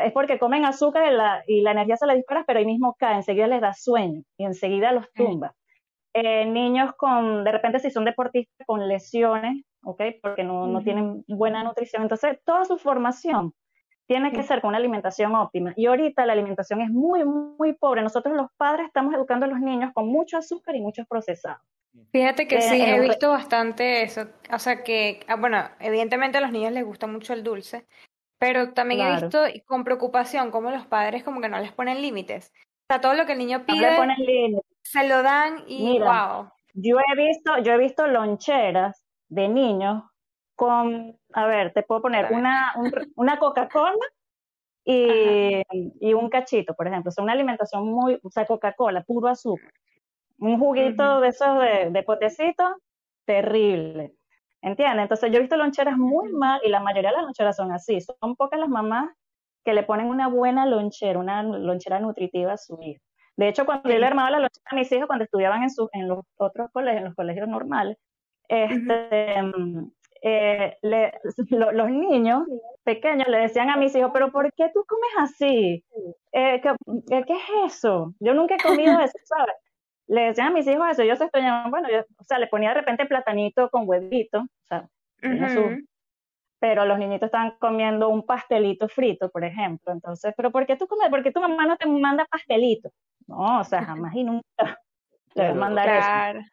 es 0.05 0.13
porque 0.13 0.39
comen 0.39 0.65
azúcar 0.65 1.13
y 1.13 1.17
la, 1.17 1.45
y 1.47 1.61
la 1.61 1.73
energía 1.73 1.97
se 1.97 2.07
les 2.07 2.17
dispara, 2.17 2.45
pero 2.47 2.59
ahí 2.59 2.67
mismo 2.67 2.95
cae, 2.99 3.17
enseguida 3.17 3.47
les 3.47 3.61
da 3.61 3.73
sueño 3.75 4.23
y 4.37 4.45
enseguida 4.45 4.93
los 4.93 5.13
tumba. 5.13 5.55
Eh, 6.13 6.47
niños 6.47 6.95
con, 6.97 7.45
de 7.45 7.53
repente 7.53 7.81
si 7.81 7.91
son 7.91 8.05
deportistas 8.05 8.67
con 8.67 8.87
lesiones, 8.87 9.65
¿ok? 9.83 10.01
Porque 10.23 10.45
no, 10.45 10.67
no 10.67 10.83
tienen 10.83 11.25
buena 11.27 11.65
nutrición, 11.65 12.03
entonces 12.03 12.39
toda 12.45 12.65
su 12.65 12.79
formación 12.79 13.53
tiene 14.07 14.33
que 14.33 14.43
ser 14.43 14.61
con 14.61 14.69
una 14.69 14.79
alimentación 14.79 15.35
óptima. 15.35 15.73
Y 15.77 15.87
ahorita 15.87 16.27
la 16.27 16.35
alimentación 16.35 16.81
es 16.83 16.91
muy, 16.91 17.25
muy 17.25 17.73
pobre. 17.73 18.03
Nosotros 18.03 18.37
los 18.37 18.51
padres 18.57 18.87
estamos 18.87 19.15
educando 19.15 19.47
a 19.47 19.49
los 19.49 19.61
niños 19.61 19.93
con 19.95 20.09
mucho 20.09 20.37
azúcar 20.37 20.77
y 20.77 20.81
muchos 20.81 21.07
procesados. 21.07 21.63
Fíjate 22.11 22.47
que 22.49 22.61
sí, 22.61 22.81
he 22.81 23.01
visto 23.01 23.31
bastante 23.31 24.03
eso. 24.03 24.27
O 24.53 24.59
sea 24.59 24.83
que, 24.83 25.21
ah, 25.29 25.37
bueno, 25.37 25.59
evidentemente 25.81 26.39
a 26.39 26.41
los 26.41 26.51
niños 26.51 26.73
les 26.73 26.85
gusta 26.85 27.07
mucho 27.07 27.33
el 27.33 27.45
dulce, 27.45 27.87
pero 28.45 28.75
también 28.75 29.01
he 29.01 29.13
visto 29.13 29.39
con 29.65 29.85
preocupación 29.85 30.51
cómo 30.51 30.71
los 30.71 30.85
padres 30.85 31.25
como 31.25 31.41
que 31.41 31.49
no 31.49 31.59
les 31.61 31.73
ponen 31.73 32.03
límites. 32.03 32.53
O 32.55 32.87
sea, 32.91 33.01
todo 33.01 33.15
lo 33.15 33.25
que 33.25 33.33
el 33.33 33.39
niño 33.39 33.65
pide 33.65 33.97
se 34.83 35.09
lo 35.09 35.23
dan 35.23 35.65
y 35.67 35.99
wow. 35.99 36.51
Yo 36.75 36.99
he 36.99 37.17
visto, 37.17 37.57
yo 37.63 37.73
he 37.73 37.79
visto 37.79 38.07
loncheras 38.07 39.03
de 39.31 39.49
niños 39.49 40.03
con, 40.57 41.19
a 41.33 41.47
ver, 41.47 41.73
te 41.73 41.85
puedo 41.85 42.03
poner 42.03 42.33
una, 42.33 42.75
una 43.17 43.39
Coca-Cola 43.39 44.07
y, 44.85 45.63
y, 46.01 46.13
un 46.13 46.29
cachito, 46.29 46.75
por 46.75 46.87
ejemplo. 46.87 47.09
Es 47.09 47.17
una 47.17 47.33
alimentación 47.33 47.87
muy, 47.87 48.21
o 48.23 48.29
sea, 48.29 48.45
Coca-Cola, 48.45 49.05
puro 49.05 49.29
azúcar. 49.29 49.73
Un 50.37 50.59
juguito 50.59 51.21
de 51.21 51.29
esos 51.29 51.61
de, 51.61 51.91
de 51.91 52.03
potecito, 52.03 52.77
terrible. 53.25 54.13
¿Entiendes? 54.65 55.03
Entonces 55.03 55.31
yo 55.31 55.37
he 55.37 55.41
visto 55.41 55.59
loncheras 55.59 55.99
muy 55.99 56.33
mal 56.33 56.59
y 56.65 56.71
la 56.71 56.81
mayoría 56.81 57.11
de 57.11 57.17
las 57.17 57.25
loncheras 57.27 57.55
son 57.55 57.71
así. 57.71 58.01
Son 58.01 58.35
pocas 58.35 58.59
las 58.59 58.71
mamás 58.71 59.11
que 59.63 59.75
le 59.75 59.83
ponen 59.83 60.07
una 60.07 60.29
buena 60.29 60.65
lonchera, 60.65 61.19
una 61.19 61.43
lonchera 61.43 62.01
nutritiva 62.01 62.55
a 62.55 62.57
su 62.57 62.79
hijo. 62.81 63.03
De 63.37 63.49
hecho, 63.49 63.67
cuando 63.67 63.91
yo 63.91 63.99
le 63.99 64.07
armaba 64.07 64.31
la 64.31 64.39
lonchera 64.39 64.65
a 64.71 64.75
mis 64.75 64.91
hijos 64.91 65.07
cuando 65.07 65.25
estudiaban 65.25 65.65
en, 65.65 65.71
su, 65.71 65.91
en 65.93 66.09
los 66.09 66.21
otros 66.39 66.71
colegios, 66.73 67.01
en 67.01 67.05
los 67.05 67.15
colegios 67.15 67.47
normales, 67.47 67.99
este, 68.49 69.35
eh, 70.23 70.79
los 71.51 71.91
niños 71.91 72.45
pequeños 72.85 73.29
le 73.29 73.41
decían 73.41 73.69
a 73.69 73.77
mis 73.77 73.95
hijos, 73.95 74.13
pero 74.15 74.33
¿por 74.33 74.51
qué 74.55 74.71
tú 74.73 74.83
comes 74.89 75.31
así? 75.31 75.85
Eh, 76.33 76.63
¿qué, 76.63 76.75
¿qué, 77.27 77.35
es 77.35 77.75
eso? 77.75 78.15
Yo 78.19 78.33
nunca 78.33 78.55
he 78.55 78.63
comido 78.63 78.99
eso, 79.01 79.19
¿sabes? 79.25 79.55
Le 80.07 80.23
decían 80.23 80.49
a 80.49 80.51
mis 80.51 80.67
hijos 80.67 80.87
eso, 80.91 81.03
ellos 81.03 81.19
se 81.19 81.25
extrañaban, 81.25 81.71
bueno, 81.71 81.89
yo, 81.91 82.01
o 82.19 82.25
sea, 82.25 82.39
le 82.39 82.47
ponía 82.49 82.71
de 82.71 82.77
repente 82.77 83.07
platanito 83.07 83.71
con 83.71 83.89
huevito, 83.89 84.41
o 84.41 84.67
sea, 84.69 84.89
pero 86.61 86.87
los 86.87 86.99
niñitos 86.99 87.27
estaban 87.27 87.57
comiendo 87.59 88.09
un 88.09 88.25
pastelito 88.25 88.89
frito, 88.89 89.31
por 89.31 89.45
ejemplo, 89.45 89.93
entonces, 89.93 90.33
pero 90.37 90.51
¿por 90.51 90.67
qué 90.67 90.77
tú 90.77 90.87
comes? 90.87 91.11
¿Por 91.11 91.23
qué 91.23 91.31
tu 91.31 91.41
mamá 91.41 91.67
no 91.67 91.77
te 91.77 91.87
manda 91.87 92.27
pastelito? 92.27 92.91
No, 93.27 93.61
o 93.61 93.65
sea, 93.65 93.85
jamás 93.85 94.15
y 94.15 94.25
nunca 94.25 94.79
le 95.35 95.47
a 95.47 95.55
mandar 95.55 95.89
eso. 95.89 96.51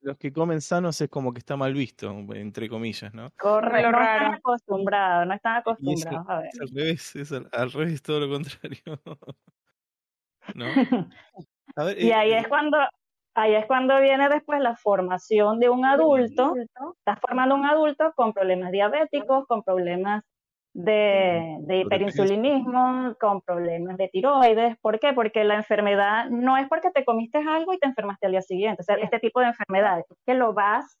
Los 0.00 0.16
que 0.16 0.32
comen 0.32 0.62
sanos 0.62 0.98
es 1.02 1.10
como 1.10 1.34
que 1.34 1.40
está 1.40 1.56
mal 1.56 1.74
visto, 1.74 2.10
entre 2.34 2.70
comillas, 2.70 3.12
¿no? 3.12 3.30
Correcto, 3.38 3.90
no 3.90 4.00
están 4.00 4.34
acostumbrados, 4.34 5.26
no 5.26 5.34
están 5.34 5.56
acostumbrados 5.56 6.26
a 6.26 6.38
ver. 6.38 6.48
Es 6.48 6.60
al 6.60 6.68
revés, 6.68 7.16
es 7.16 7.32
al, 7.32 7.48
al 7.52 7.70
revés, 7.70 8.02
todo 8.02 8.20
lo 8.20 8.30
contrario. 8.30 8.80
¿No? 10.54 10.66
y 11.96 12.12
ahí 12.12 12.32
eh, 12.32 12.38
es 12.38 12.48
cuando, 12.48 12.78
ahí 13.34 13.54
es 13.54 13.66
cuando 13.66 14.00
viene 14.00 14.28
después 14.28 14.60
la 14.60 14.76
formación 14.76 15.58
de 15.58 15.68
un 15.68 15.84
adulto. 15.84 16.54
Estás 16.98 17.18
formando 17.20 17.54
un 17.54 17.66
adulto 17.66 18.12
con 18.14 18.32
problemas 18.32 18.70
diabéticos, 18.70 19.46
con 19.46 19.62
problemas 19.62 20.22
de, 20.74 21.56
de, 21.60 21.80
hiperinsulinismo, 21.80 23.14
con 23.20 23.40
problemas 23.40 23.96
de 23.96 24.08
tiroides. 24.08 24.76
¿Por 24.80 24.98
qué? 24.98 25.12
Porque 25.12 25.44
la 25.44 25.54
enfermedad 25.54 26.28
no 26.30 26.56
es 26.56 26.68
porque 26.68 26.90
te 26.90 27.04
comiste 27.04 27.38
algo 27.38 27.72
y 27.72 27.78
te 27.78 27.86
enfermaste 27.86 28.26
al 28.26 28.32
día 28.32 28.42
siguiente. 28.42 28.82
O 28.82 28.84
sea, 28.84 28.96
este 28.96 29.20
tipo 29.20 29.40
de 29.40 29.46
enfermedades, 29.46 30.04
que 30.26 30.34
lo 30.34 30.52
vas 30.52 30.98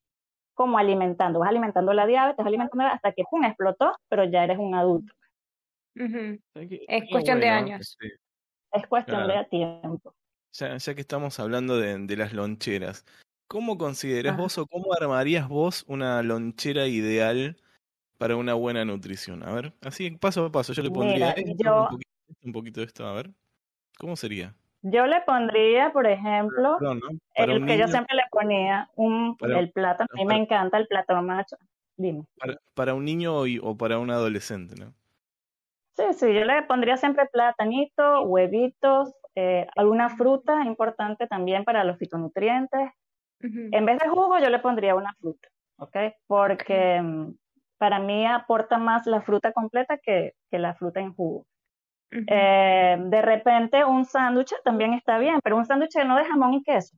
como 0.54 0.78
alimentando, 0.78 1.40
vas 1.40 1.48
alimentando 1.48 1.92
la 1.92 2.06
diabetes, 2.06 2.38
vas 2.38 2.46
alimentando 2.46 2.86
hasta 2.86 3.12
que 3.12 3.24
pum, 3.28 3.44
explotó, 3.44 3.92
pero 4.08 4.24
ya 4.24 4.44
eres 4.44 4.58
un 4.58 4.74
adulto. 4.74 5.12
Es 5.96 7.10
cuestión 7.10 7.40
de 7.40 7.48
años. 7.48 7.96
Es 8.72 8.86
cuestión 8.86 9.28
de 9.28 9.44
tiempo. 9.50 10.14
Ya, 10.54 10.76
ya, 10.76 10.94
que 10.94 11.00
estamos 11.00 11.40
hablando 11.40 11.78
de, 11.78 11.98
de 11.98 12.16
las 12.16 12.32
loncheras, 12.32 13.04
¿cómo 13.48 13.76
consideras 13.76 14.36
vos 14.36 14.56
o 14.56 14.66
cómo 14.66 14.94
armarías 14.94 15.48
vos 15.48 15.84
una 15.88 16.22
lonchera 16.22 16.86
ideal 16.86 17.56
para 18.18 18.36
una 18.36 18.54
buena 18.54 18.84
nutrición? 18.84 19.42
A 19.42 19.52
ver, 19.52 19.72
así 19.82 20.12
paso 20.12 20.46
a 20.46 20.52
paso, 20.52 20.72
yo 20.72 20.84
le 20.84 20.92
pondría 20.92 21.34
un, 22.44 22.52
poquito, 22.52 22.80
de 22.80 22.86
esto, 22.86 23.04
a 23.04 23.14
ver, 23.14 23.30
¿cómo 23.98 24.14
sería? 24.14 24.54
Yo 24.82 25.06
le 25.06 25.22
pondría, 25.22 25.92
por 25.92 26.06
ejemplo, 26.06 26.78
el 27.34 27.66
que 27.66 27.76
yo 27.76 27.88
siempre 27.88 28.14
le 28.14 28.22
ponía, 28.30 28.88
un, 28.94 29.36
el 29.40 29.72
plátano, 29.72 30.08
a 30.12 30.16
mí 30.16 30.24
me 30.24 30.36
encanta 30.36 30.78
el 30.78 30.86
plátano 30.86 31.20
macho, 31.22 31.56
dime. 31.96 32.26
Para, 32.74 32.94
un 32.94 33.04
niño 33.04 33.40
o 33.40 33.76
para 33.76 33.98
un 33.98 34.12
adolescente, 34.12 34.76
¿no? 34.76 34.94
Sí, 35.94 36.04
sí, 36.12 36.32
yo 36.32 36.44
le 36.44 36.62
pondría 36.62 36.96
siempre 36.96 37.26
platanito, 37.26 38.22
huevitos, 38.22 39.14
eh, 39.34 39.66
alguna 39.76 40.08
fruta 40.10 40.64
importante 40.64 41.26
también 41.26 41.64
para 41.64 41.84
los 41.84 41.98
fitonutrientes. 41.98 42.90
En 43.40 43.84
vez 43.84 43.98
de 43.98 44.08
jugo, 44.08 44.38
yo 44.38 44.48
le 44.48 44.58
pondría 44.58 44.94
una 44.94 45.12
fruta, 45.20 45.48
¿ok? 45.76 45.96
Porque 46.26 47.02
mm, 47.02 47.34
para 47.76 47.98
mí 47.98 48.26
aporta 48.26 48.78
más 48.78 49.06
la 49.06 49.20
fruta 49.20 49.52
completa 49.52 49.98
que, 49.98 50.32
que 50.50 50.58
la 50.58 50.74
fruta 50.74 51.00
en 51.00 51.12
jugo. 51.14 51.46
eh, 52.10 52.96
de 52.98 53.22
repente 53.22 53.84
un 53.84 54.04
sándwich 54.04 54.54
también 54.64 54.94
está 54.94 55.18
bien, 55.18 55.40
pero 55.42 55.56
un 55.56 55.66
sándwich 55.66 55.96
no 56.06 56.16
de 56.16 56.24
jamón 56.24 56.54
y 56.54 56.62
queso. 56.62 56.96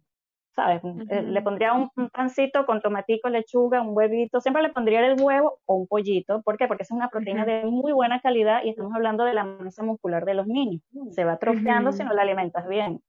¿Sabes? 0.56 0.82
Eh, 1.10 1.22
le 1.22 1.42
pondría 1.42 1.74
un, 1.74 1.90
pancito 2.10 2.64
con 2.64 2.80
tomatico, 2.80 3.28
lechuga, 3.28 3.82
un 3.82 3.94
huevito, 3.96 4.40
siempre 4.40 4.62
le 4.62 4.70
pondría 4.70 5.06
el 5.06 5.20
huevo 5.20 5.58
o 5.66 5.74
un 5.74 5.86
pollito. 5.86 6.42
¿Por 6.42 6.56
qué? 6.56 6.66
Porque 6.66 6.82
es 6.82 6.90
una 6.90 7.10
proteína 7.10 7.44
de 7.44 7.64
muy 7.66 7.92
buena 7.92 8.20
calidad 8.20 8.64
y 8.64 8.70
estamos 8.70 8.94
hablando 8.94 9.24
de 9.24 9.34
la 9.34 9.44
masa 9.44 9.84
muscular 9.84 10.24
de 10.24 10.34
los 10.34 10.46
niños. 10.46 10.82
Se 11.10 11.24
va 11.24 11.32
atrofiando 11.32 11.92
si 11.92 12.02
no 12.02 12.14
la 12.14 12.22
alimentas 12.22 12.66
bien. 12.66 13.00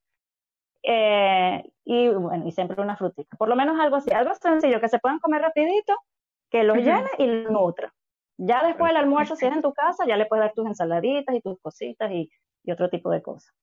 Eh, 0.83 1.63
y 1.85 2.09
bueno, 2.09 2.45
y 2.45 2.51
siempre 2.51 2.81
una 2.81 2.97
frutita. 2.97 3.37
Por 3.37 3.47
lo 3.47 3.55
menos 3.55 3.79
algo 3.79 3.95
así, 3.95 4.11
algo 4.11 4.35
sencillo, 4.35 4.81
que 4.81 4.89
se 4.89 4.99
puedan 4.99 5.19
comer 5.19 5.41
rapidito, 5.41 5.95
que 6.51 6.63
los 6.63 6.77
llene 6.77 7.09
y 7.17 7.27
los 7.27 7.51
nutra. 7.51 7.93
Ya 8.37 8.63
después 8.63 8.89
del 8.89 8.97
almuerzo, 8.97 9.35
si 9.35 9.45
es 9.45 9.53
en 9.53 9.61
tu 9.61 9.73
casa, 9.73 10.05
ya 10.05 10.17
le 10.17 10.25
puedes 10.25 10.43
dar 10.43 10.53
tus 10.53 10.67
ensaladitas 10.67 11.33
y 11.33 11.41
tus 11.41 11.59
cositas 11.61 12.11
y, 12.11 12.29
y 12.63 12.71
otro 12.71 12.89
tipo 12.89 13.09
de 13.09 13.21
cosas. 13.21 13.53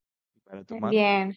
Bien. 0.90 1.36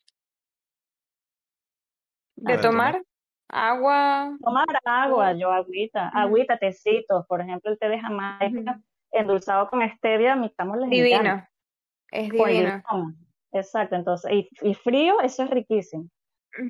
¿De 2.37 2.57
tomar? 2.57 3.01
Agua. 3.49 4.37
Tomar 4.43 4.67
agua, 4.83 5.33
yo 5.33 5.51
agüita, 5.51 6.09
agüita, 6.09 6.57
tecitos, 6.57 7.25
por 7.27 7.41
ejemplo, 7.41 7.71
el 7.71 7.79
té 7.79 7.87
de 7.87 7.99
Jamaica 7.99 8.81
endulzado 9.11 9.69
con 9.69 9.81
stevia, 9.89 10.35
mi 10.35 10.49
camo 10.51 10.75
les 10.75 10.89
Divino, 10.89 11.45
es 12.11 12.29
divino. 12.29 12.83
Exacto, 13.51 13.95
entonces, 13.95 14.31
y, 14.61 14.73
frío, 14.73 15.21
eso 15.21 15.43
es 15.43 15.49
riquísimo. 15.49 16.07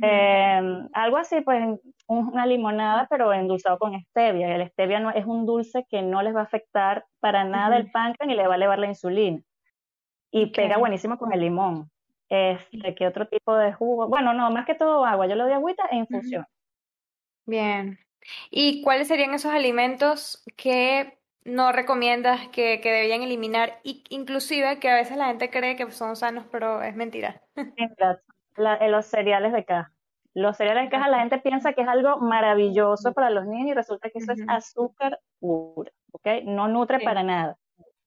Em, 0.02 0.90
algo 0.94 1.18
así, 1.18 1.42
pues 1.42 1.80
una 2.08 2.46
limonada, 2.46 3.08
pero 3.10 3.34
endulzado 3.34 3.78
con 3.78 4.00
stevia. 4.00 4.54
El 4.54 4.68
stevia 4.70 5.00
no, 5.00 5.12
es 5.12 5.26
un 5.26 5.46
dulce 5.46 5.86
que 5.90 6.02
no 6.02 6.22
les 6.22 6.36
va 6.36 6.42
a 6.42 6.44
afectar 6.44 7.06
para 7.20 7.46
nada 7.46 7.78
el 7.78 7.90
páncreas 7.92 8.28
ni 8.28 8.36
le 8.36 8.48
va 8.48 8.54
a 8.54 8.58
elevar 8.58 8.80
la 8.80 8.88
insulina. 8.88 9.42
Y 10.30 10.48
pega 10.48 10.78
buenísimo 10.78 11.18
con 11.18 11.32
el 11.32 11.40
limón. 11.40 11.90
Este, 12.30 12.96
¿Qué 12.96 13.08
otro 13.08 13.28
tipo 13.28 13.56
de 13.56 13.74
jugo? 13.74 14.08
Bueno, 14.08 14.34
no, 14.34 14.50
más 14.52 14.66
que 14.66 14.76
todo 14.76 15.06
agua. 15.06 15.28
Yo 15.28 15.36
lo 15.36 15.46
doy 15.46 15.54
agüita 15.54 15.84
e 15.92 15.98
infusión. 15.98 16.46
Bien. 17.46 18.00
¿Y 18.50 18.82
cuáles 18.82 19.08
serían 19.08 19.34
esos 19.34 19.54
alimentos 19.54 20.44
que 20.58 21.18
no 21.46 21.72
recomiendas 21.72 22.50
que, 22.50 22.82
que 22.82 22.92
deberían 22.92 23.24
eliminar? 23.24 23.80
Y, 23.84 24.04
inclusive 24.10 24.80
que 24.80 24.90
a 24.90 24.96
veces 24.96 25.18
la 25.18 25.28
gente 25.28 25.50
cree 25.50 25.76
que 25.78 25.90
son 25.92 26.16
sanos, 26.16 26.46
pero 26.52 26.82
es 26.82 26.96
mentira. 26.96 27.42
Eh, 27.56 28.90
los 28.90 29.06
cereales 29.06 29.54
de 29.54 29.64
caja. 29.64 29.94
Los 30.34 30.58
cereales 30.58 30.86
de 30.86 30.90
caja, 30.90 31.10
la 31.10 31.20
gente 31.20 31.40
piensa 31.40 31.74
que 31.74 31.82
es 31.82 31.88
algo 31.88 32.18
maravilloso 32.20 33.14
para 33.14 33.30
los 33.30 33.46
niños 33.46 33.70
y 33.70 33.74
resulta 33.74 34.10
que 34.10 34.20
eso 34.20 34.34
es 34.34 34.42
azúcar 34.48 35.20
pura, 35.40 35.92
¿ok? 36.12 36.28
No 36.44 36.68
nutre 36.68 37.00
para 37.00 37.24
nada. 37.24 37.58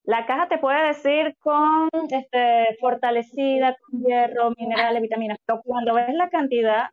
La 0.04 0.26
caja 0.26 0.49
te 0.49 0.59
puede 0.59 0.88
decir 0.88 1.37
con 1.40 1.88
este, 2.11 2.76
fortalecida, 2.80 3.76
con 3.76 4.00
hierro, 4.00 4.50
minerales, 4.57 5.02
vitaminas, 5.02 5.38
pero 5.45 5.61
cuando 5.62 5.95
ves 5.95 6.14
la 6.14 6.30
cantidad, 6.30 6.88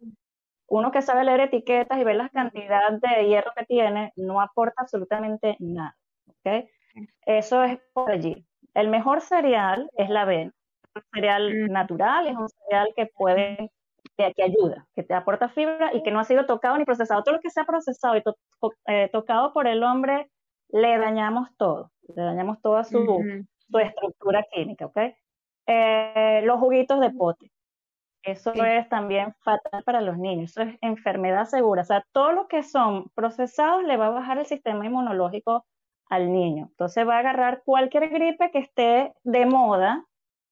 uno 0.68 0.92
que 0.92 1.02
sabe 1.02 1.24
leer 1.24 1.42
etiquetas 1.42 1.98
y 2.00 2.04
ver 2.04 2.18
la 2.18 2.30
cantidad 2.30 2.92
de 2.92 3.28
hierro 3.28 3.52
que 3.56 3.66
tiene, 3.66 4.12
no 4.18 4.42
aporta 4.42 4.82
absolutamente 4.82 5.56
nada. 5.60 5.96
¿okay? 6.28 6.70
Eso 7.26 7.64
es 7.64 7.80
por 7.94 8.12
allí. 8.12 8.46
El 8.74 8.90
mejor 8.90 9.22
cereal 9.22 9.90
es 9.98 10.10
la 10.10 10.24
avena. 10.24 10.52
Un 10.94 11.02
cereal 11.14 11.54
mm. 11.54 11.72
natural, 11.72 12.28
es 12.28 12.36
un 12.36 12.50
cereal 12.50 12.90
que 12.96 13.06
puede, 13.08 13.72
que, 14.18 14.44
ayuda, 14.44 14.86
que 14.96 15.04
te 15.04 15.14
aporta 15.14 15.48
fibra 15.48 15.92
y 15.94 16.04
que 16.04 16.12
no 16.12 16.20
ha 16.20 16.26
sido 16.26 16.46
tocado 16.46 16.78
ni 16.78 16.84
procesado. 16.84 17.24
Todo 17.24 17.36
lo 17.36 17.42
que 17.42 17.50
se 17.50 17.62
ha 17.62 17.66
procesado 17.66 18.18
y 18.18 18.24
eh, 18.88 19.10
tocado 19.14 19.54
por 19.54 19.66
el 19.68 19.84
hombre, 19.84 20.30
le 20.70 20.98
dañamos 20.98 21.48
todo 21.58 21.92
le 22.16 22.22
dañamos 22.24 22.62
toda 22.62 22.84
su, 22.84 23.00
su 23.70 23.80
estructura 23.80 24.46
química, 24.52 24.86
¿ok? 24.86 24.98
Eh, 25.68 26.42
los 26.46 26.60
juguitos 26.60 27.00
de 27.00 27.12
pote. 27.12 27.52
Eso 28.24 28.52
es 28.54 28.90
también 28.90 29.34
fatal 29.42 29.84
para 29.84 30.02
los 30.02 30.18
niños. 30.18 30.52
Eso 30.52 30.64
es 30.64 30.78
enfermedad 30.82 31.46
segura. 31.46 31.84
O 31.84 31.86
sea, 31.86 32.06
todo 32.12 32.32
lo 32.34 32.48
que 32.48 32.64
son 32.64 33.10
procesados 33.16 33.84
le 33.84 33.96
va 33.96 34.08
a 34.08 34.12
bajar 34.12 34.38
el 34.38 34.46
sistema 34.46 34.86
inmunológico 34.86 35.66
al 36.10 36.32
niño. 36.32 36.68
Entonces 36.72 37.08
va 37.08 37.16
a 37.16 37.20
agarrar 37.20 37.62
cualquier 37.64 38.10
gripe 38.10 38.52
que 38.52 38.60
esté 38.60 39.14
de 39.24 39.46
moda, 39.46 40.06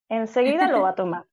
enseguida 0.10 0.68
lo 0.68 0.82
va 0.82 0.90
a 0.90 0.96
tomar. 0.96 1.26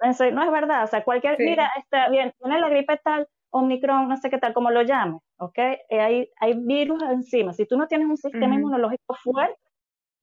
No 0.00 0.42
es 0.42 0.50
verdad. 0.50 0.84
O 0.84 0.86
sea, 0.86 1.04
cualquier, 1.04 1.36
mira, 1.38 1.70
está 1.76 2.08
bien, 2.08 2.32
tiene 2.40 2.60
la 2.60 2.68
gripe 2.68 2.98
tal, 3.04 3.28
Omicron, 3.50 4.08
no 4.08 4.16
sé 4.16 4.30
qué 4.30 4.38
tal, 4.38 4.54
como 4.54 4.70
lo 4.70 4.82
llames, 4.82 5.20
¿ok? 5.38 5.58
Eh, 5.58 6.00
hay, 6.00 6.30
hay 6.36 6.54
virus 6.54 7.02
encima. 7.02 7.52
Si 7.52 7.66
tú 7.66 7.76
no 7.76 7.86
tienes 7.86 8.08
un 8.08 8.16
sistema 8.16 8.54
inmunológico 8.54 9.14
fuerte, 9.14 9.58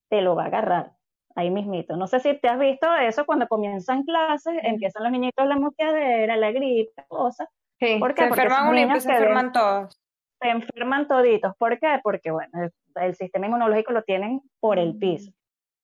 te 0.09 0.21
lo 0.21 0.35
va 0.35 0.43
a 0.43 0.47
agarrar 0.47 0.91
ahí 1.35 1.51
mismito. 1.51 1.95
No 1.95 2.07
sé 2.07 2.19
si 2.19 2.33
te 2.39 2.47
has 2.47 2.59
visto 2.59 2.93
eso 2.95 3.25
cuando 3.25 3.47
comienzan 3.47 4.03
clases, 4.03 4.53
empiezan 4.63 5.03
los 5.03 5.11
niñitos 5.11 5.47
la 5.47 5.57
moqueadera, 5.57 6.35
la 6.35 6.51
gripe, 6.51 7.03
cosas. 7.07 7.47
Sí, 7.79 7.97
¿Por 7.99 8.15
qué? 8.15 8.23
se 8.23 8.29
enferman 8.29 8.69
uno 8.69 8.95
y 8.95 8.99
se 8.99 9.11
enferman 9.11 9.51
todos. 9.51 10.01
Se 10.41 10.49
enferman 10.49 11.07
toditos. 11.07 11.53
¿Por 11.57 11.79
qué? 11.79 11.99
Porque, 12.03 12.31
bueno, 12.31 12.51
el, 12.95 13.15
sistema 13.15 13.45
inmunológico 13.45 13.91
lo 13.91 14.01
tienen 14.01 14.41
por 14.59 14.79
el 14.79 14.97
piso. 14.97 15.31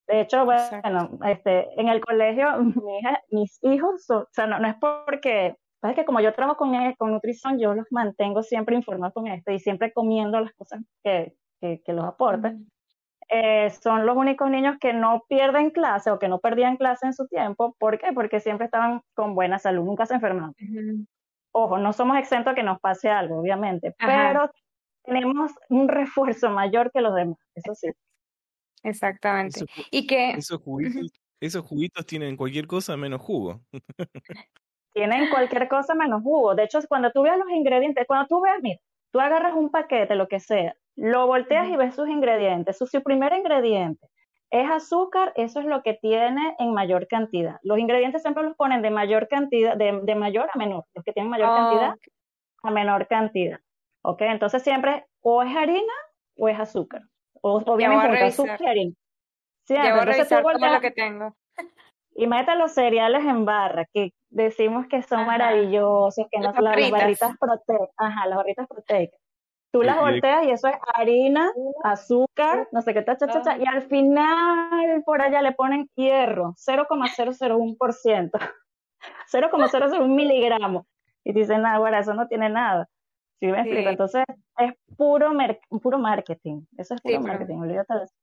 De 0.07 0.21
hecho, 0.21 0.43
bueno, 0.43 1.19
este, 1.25 1.79
en 1.79 1.87
el 1.87 2.01
colegio, 2.01 2.47
mi 2.83 2.97
hija, 2.97 3.21
mis 3.29 3.63
hijos, 3.63 4.09
o 4.09 4.27
sea, 4.31 4.47
no, 4.47 4.59
no 4.59 4.67
es 4.67 4.75
porque 4.75 5.55
es 5.89 5.95
que 5.95 6.05
como 6.05 6.19
yo 6.21 6.33
trabajo 6.33 6.57
con, 6.57 6.75
eh, 6.75 6.95
con 6.97 7.11
nutrición, 7.11 7.59
yo 7.59 7.73
los 7.73 7.87
mantengo 7.91 8.43
siempre 8.43 8.75
informados 8.75 9.13
con 9.13 9.27
esto 9.27 9.51
y 9.51 9.59
siempre 9.59 9.91
comiendo 9.91 10.39
las 10.39 10.53
cosas 10.53 10.81
que, 11.03 11.35
que, 11.59 11.93
los 11.93 12.05
aportan. 12.05 12.69
Eh, 13.29 13.69
son 13.69 14.05
los 14.05 14.15
únicos 14.15 14.49
niños 14.49 14.77
que 14.79 14.93
no 14.93 15.23
pierden 15.27 15.71
clase 15.71 16.11
o 16.11 16.19
que 16.19 16.27
no 16.27 16.39
perdían 16.39 16.77
clase 16.77 17.05
en 17.05 17.13
su 17.13 17.27
tiempo. 17.27 17.75
¿Por 17.79 17.97
qué? 17.97 18.13
Porque 18.13 18.39
siempre 18.39 18.65
estaban 18.65 19.01
con 19.13 19.35
buena 19.35 19.59
salud, 19.59 19.83
nunca 19.83 20.05
se 20.05 20.15
enfermaban. 20.15 20.53
Ojo, 21.51 21.77
no 21.77 21.93
somos 21.93 22.17
exentos 22.17 22.51
a 22.51 22.55
que 22.55 22.63
nos 22.63 22.79
pase 22.79 23.09
algo, 23.09 23.39
obviamente, 23.39 23.95
pero 23.97 24.49
tenemos 25.03 25.51
un 25.69 25.87
refuerzo 25.87 26.49
mayor 26.49 26.91
que 26.91 27.01
los 27.01 27.15
demás, 27.15 27.37
eso 27.55 27.75
sí. 27.75 27.89
Exactamente. 28.83 29.65
y 29.91 30.07
que... 30.07 30.31
Esos 30.31 30.61
juguitos, 30.61 31.11
esos 31.39 31.65
juguitos 31.65 32.05
tienen 32.05 32.37
cualquier 32.37 32.67
cosa 32.67 32.97
menos 32.97 33.21
jugo. 33.21 33.61
tienen 34.93 35.29
cualquier 35.29 35.67
cosa 35.67 35.95
menos 35.95 36.21
jugo. 36.23 36.55
De 36.55 36.63
hecho, 36.63 36.79
cuando 36.87 37.11
tú 37.11 37.21
veas 37.23 37.37
los 37.37 37.49
ingredientes, 37.49 38.05
cuando 38.07 38.27
tú 38.27 38.41
veas, 38.41 38.57
mira, 38.61 38.79
tú 39.11 39.19
agarras 39.19 39.53
un 39.53 39.69
paquete, 39.69 40.15
lo 40.15 40.27
que 40.27 40.39
sea, 40.39 40.75
lo 40.95 41.27
volteas 41.27 41.67
y 41.67 41.75
ves 41.75 41.95
sus 41.95 42.07
ingredientes. 42.09 42.77
Su, 42.77 43.01
primer 43.01 43.33
ingrediente 43.33 44.07
es 44.51 44.69
azúcar, 44.69 45.33
eso 45.35 45.59
es 45.59 45.65
lo 45.65 45.81
que 45.81 45.95
tiene 45.95 46.55
en 46.59 46.73
mayor 46.73 47.07
cantidad. 47.07 47.57
Los 47.63 47.79
ingredientes 47.79 48.21
siempre 48.21 48.43
los 48.43 48.55
ponen 48.55 48.81
de 48.81 48.91
mayor 48.91 49.27
cantidad, 49.27 49.75
de, 49.75 50.15
mayor 50.15 50.49
a 50.53 50.57
menor, 50.57 50.85
los 50.93 51.03
que 51.03 51.11
tienen 51.11 51.31
mayor 51.31 51.49
cantidad 51.49 51.95
a 52.63 52.71
menor 52.71 53.07
cantidad. 53.07 53.59
¿Ok? 54.03 54.21
Entonces 54.21 54.63
siempre 54.63 55.05
o 55.21 55.41
es 55.41 55.55
harina 55.55 55.93
o 56.37 56.49
es 56.49 56.59
azúcar. 56.59 57.01
O 57.41 57.57
obviamente 57.65 58.23
azúcar 58.23 58.61
y 58.61 58.67
harina. 58.67 58.95
Sí, 59.65 59.75
Debo 59.75 60.01
revisar 60.01 60.43
todo 60.43 60.73
lo 60.73 60.81
que 60.81 60.91
tengo. 60.91 61.35
Imagínate 62.15 62.57
los 62.57 62.73
cereales 62.73 63.25
en 63.25 63.45
barra, 63.45 63.85
que 63.91 64.11
decimos 64.33 64.87
que 64.87 65.01
son 65.03 65.25
maravillosos, 65.25 66.27
que 66.29 66.39
no 66.39 66.53
son 66.53 66.63
las 66.63 66.91
barritas 66.91 67.37
proteicas. 67.37 67.89
Ajá, 67.97 68.27
las 68.27 68.37
barritas 68.37 68.67
proteicas. 68.67 69.19
Tú 69.71 69.81
las 69.81 69.99
volteas 69.99 70.45
y 70.45 70.51
eso 70.51 70.67
es 70.67 70.75
harina, 70.93 71.51
azúcar, 71.83 72.67
no 72.71 72.83
sé 72.83 72.93
qué, 72.93 73.01
ta, 73.01 73.17
cha, 73.17 73.25
cha, 73.27 73.41
cha, 73.41 73.57
y 73.57 73.65
al 73.65 73.81
final 73.81 75.01
por 75.03 75.19
allá 75.19 75.41
le 75.41 75.53
ponen 75.53 75.89
hierro, 75.95 76.53
0,001%, 76.57 78.31
0,001 79.31 80.07
miligramos. 80.07 80.85
Y 81.23 81.33
dicen, 81.33 81.63
nada, 81.63 81.79
bueno, 81.79 81.97
eso 81.97 82.13
no 82.13 82.27
tiene 82.27 82.49
nada. 82.49 82.87
¿Sí 83.39 83.47
me 83.47 83.61
explico? 83.61 83.89
Entonces, 83.89 84.23
es 84.57 84.73
puro, 84.95 85.31
puro 85.81 85.97
marketing. 85.97 86.61
Eso 86.77 86.93
es 86.93 87.01
puro 87.01 87.21
marketing, 87.21 87.57
olvídate 87.57 87.93
de 87.95 88.03
eso. 88.03 88.13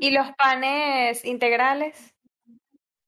¿Y 0.00 0.12
los 0.12 0.30
panes 0.36 1.24
integrales? 1.24 2.14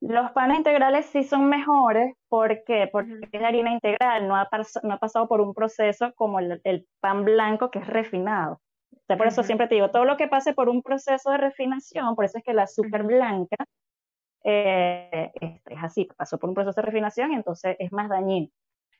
Los 0.02 0.32
panes 0.32 0.58
integrales 0.58 1.06
sí 1.06 1.22
son 1.22 1.48
mejores, 1.48 2.16
¿por 2.28 2.64
qué? 2.64 2.88
Porque 2.90 3.20
es 3.30 3.42
harina 3.42 3.70
integral, 3.70 4.26
no 4.26 4.34
ha, 4.34 4.48
no 4.82 4.94
ha 4.94 4.98
pasado 4.98 5.28
por 5.28 5.40
un 5.40 5.54
proceso 5.54 6.12
como 6.16 6.40
el, 6.40 6.88
pan 6.98 7.24
blanco 7.24 7.70
que 7.70 7.78
es 7.78 7.86
refinado. 7.86 8.60
por 9.06 9.28
eso 9.28 9.44
siempre 9.44 9.68
te 9.68 9.76
digo, 9.76 9.92
todo 9.92 10.04
lo 10.04 10.16
que 10.16 10.26
pase 10.26 10.54
por 10.54 10.68
un 10.68 10.82
proceso 10.82 11.30
de 11.30 11.38
refinación, 11.38 12.16
por 12.16 12.24
eso 12.24 12.38
es 12.38 12.44
que 12.44 12.52
la 12.52 12.64
azúcar 12.64 13.04
blanca 13.04 13.64
eh, 14.42 15.30
es, 15.40 15.78
así, 15.80 16.08
pasó 16.16 16.36
por 16.36 16.48
un 16.48 16.56
proceso 16.56 16.80
de 16.80 16.86
refinación 16.86 17.30
y 17.30 17.36
entonces 17.36 17.76
es 17.78 17.92
más 17.92 18.08
dañino. 18.08 18.48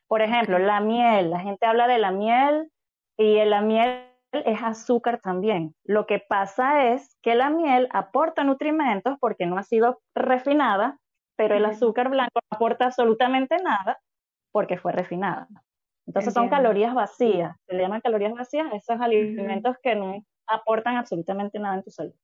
Por 0.06 0.22
ejemplo, 0.22 0.60
la 0.60 0.78
miel, 0.78 1.30
la 1.30 1.40
gente 1.40 1.66
habla 1.66 1.88
de 1.88 1.98
la 1.98 2.12
miel 2.12 2.70
y 3.16 3.44
la 3.44 3.60
miel 3.60 4.04
es 4.32 4.62
azúcar 4.62 5.20
también. 5.20 5.74
Lo 5.84 6.06
que 6.06 6.18
pasa 6.18 6.92
es 6.92 7.16
que 7.22 7.34
la 7.34 7.50
miel 7.50 7.88
aporta 7.92 8.44
nutrimentos 8.44 9.16
porque 9.20 9.46
no 9.46 9.58
ha 9.58 9.62
sido 9.62 10.00
refinada, 10.14 10.98
pero 11.36 11.54
el 11.54 11.64
azúcar 11.64 12.08
blanco 12.08 12.40
no 12.50 12.56
aporta 12.56 12.86
absolutamente 12.86 13.56
nada 13.58 13.98
porque 14.50 14.78
fue 14.78 14.92
refinada. 14.92 15.48
Entonces 16.06 16.34
son 16.34 16.48
calorías 16.48 16.94
vacías, 16.94 17.56
se 17.66 17.76
le 17.76 17.82
llaman 17.82 18.00
calorías 18.00 18.32
vacías 18.32 18.66
esos 18.72 19.00
alimentos 19.00 19.76
que 19.82 19.94
no 19.94 20.24
aportan 20.46 20.96
absolutamente 20.96 21.58
nada 21.58 21.76
en 21.76 21.84
tu 21.84 21.90
salud, 21.90 22.14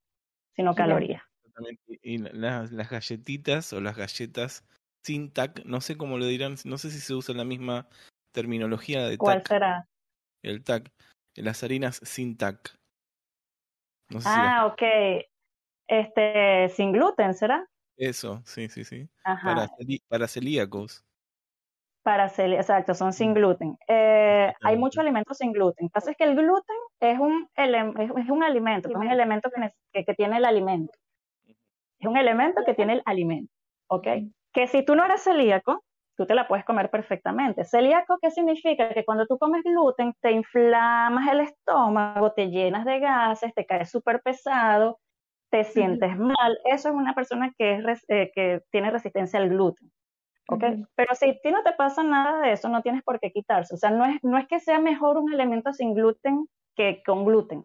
sino 0.55 0.75
calorías. 0.75 1.23
Y 1.87 2.17
las, 2.17 2.71
las 2.71 2.89
galletitas 2.89 3.71
o 3.73 3.81
las 3.81 3.97
galletas 3.97 4.65
sin 5.03 5.31
TAC, 5.31 5.63
no 5.65 5.81
sé 5.81 5.97
cómo 5.97 6.17
lo 6.17 6.25
dirán, 6.25 6.55
no 6.65 6.77
sé 6.77 6.89
si 6.89 6.99
se 6.99 7.13
usa 7.13 7.35
la 7.35 7.45
misma 7.45 7.87
terminología 8.33 9.03
de 9.03 9.11
TAC. 9.11 9.19
¿Cuál 9.19 9.43
será? 9.45 9.87
El 10.43 10.63
TAC 10.63 10.91
las 11.41 11.63
harinas 11.63 11.99
sin 12.03 12.37
TAC. 12.37 12.77
ah, 14.25 14.67
ok. 14.67 14.81
Este, 15.87 16.69
sin 16.69 16.91
gluten, 16.91 17.33
¿será? 17.33 17.67
Eso, 17.97 18.41
sí, 18.45 18.69
sí, 18.69 18.85
sí. 18.85 19.09
Para, 19.23 20.27
celíacos. 20.27 21.03
Para 22.03 22.29
celíacos, 22.29 22.65
exacto, 22.65 22.93
son 22.93 23.11
sin 23.11 23.33
gluten. 23.33 23.77
Eh, 23.87 24.53
hay 24.61 24.77
muchos 24.77 24.99
alimentos 24.99 25.37
sin 25.37 25.51
gluten. 25.51 25.85
Lo 25.85 25.89
que 25.89 25.93
pasa 25.93 26.11
es 26.11 26.17
que 26.17 26.23
el 26.23 26.35
gluten 26.35 26.75
es 26.99 27.19
un, 27.19 27.49
es 27.55 28.29
un 28.29 28.43
alimento, 28.43 28.89
es 28.89 28.95
un 28.95 29.11
elemento 29.11 29.49
que, 29.91 30.05
que, 30.05 30.13
tiene 30.13 30.37
el 30.37 30.45
alimento. 30.45 30.93
Es 31.99 32.07
un 32.07 32.17
elemento 32.17 32.61
que 32.65 32.73
tiene 32.73 32.93
el 32.93 33.01
alimento, 33.05 33.51
¿ok? 33.87 34.07
Que 34.53 34.67
si 34.67 34.83
tú 34.83 34.95
no 34.95 35.03
eres 35.03 35.23
celíaco, 35.23 35.83
tú 36.19 36.25
te 36.25 36.35
la 36.35 36.49
puedes 36.49 36.65
comer 36.65 36.89
perfectamente. 36.89 37.63
Celíaco, 37.63 38.17
¿qué 38.21 38.29
significa? 38.29 38.89
Que 38.89 39.05
cuando 39.05 39.25
tú 39.25 39.37
comes 39.37 39.63
gluten 39.63 40.13
te 40.19 40.33
inflamas 40.33 41.31
el 41.31 41.39
estómago, 41.39 42.33
te 42.33 42.49
llenas 42.49 42.83
de 42.83 42.99
gases, 42.99 43.53
te 43.53 43.65
caes 43.65 43.89
súper 43.89 44.21
pesado, 44.21 44.99
te 45.49 45.63
sientes 45.63 46.17
mal. 46.17 46.59
Eso 46.65 46.89
es 46.89 46.95
una 46.95 47.15
persona 47.15 47.53
que, 47.57 47.75
es, 47.75 48.03
eh, 48.09 48.31
que 48.35 48.61
tiene 48.69 48.91
resistencia 48.91 49.39
al 49.39 49.47
gluten. 49.47 49.89
Pero 50.95 51.15
si 51.15 51.29
a 51.29 51.39
ti 51.39 51.51
no 51.51 51.63
te 51.63 51.71
pasa 51.71 52.03
nada 52.03 52.41
de 52.41 52.51
eso, 52.51 52.67
no 52.67 52.81
tienes 52.81 53.01
por 53.03 53.21
qué 53.21 53.31
quitarse. 53.31 53.75
O 53.75 53.77
sea, 53.77 53.89
no 53.89 54.03
es, 54.03 54.21
no 54.21 54.37
es 54.37 54.45
que 54.45 54.59
sea 54.59 54.81
mejor 54.81 55.17
un 55.17 55.33
alimento 55.33 55.71
sin 55.71 55.93
gluten 55.93 56.49
que 56.75 57.01
con 57.05 57.23
gluten. 57.23 57.63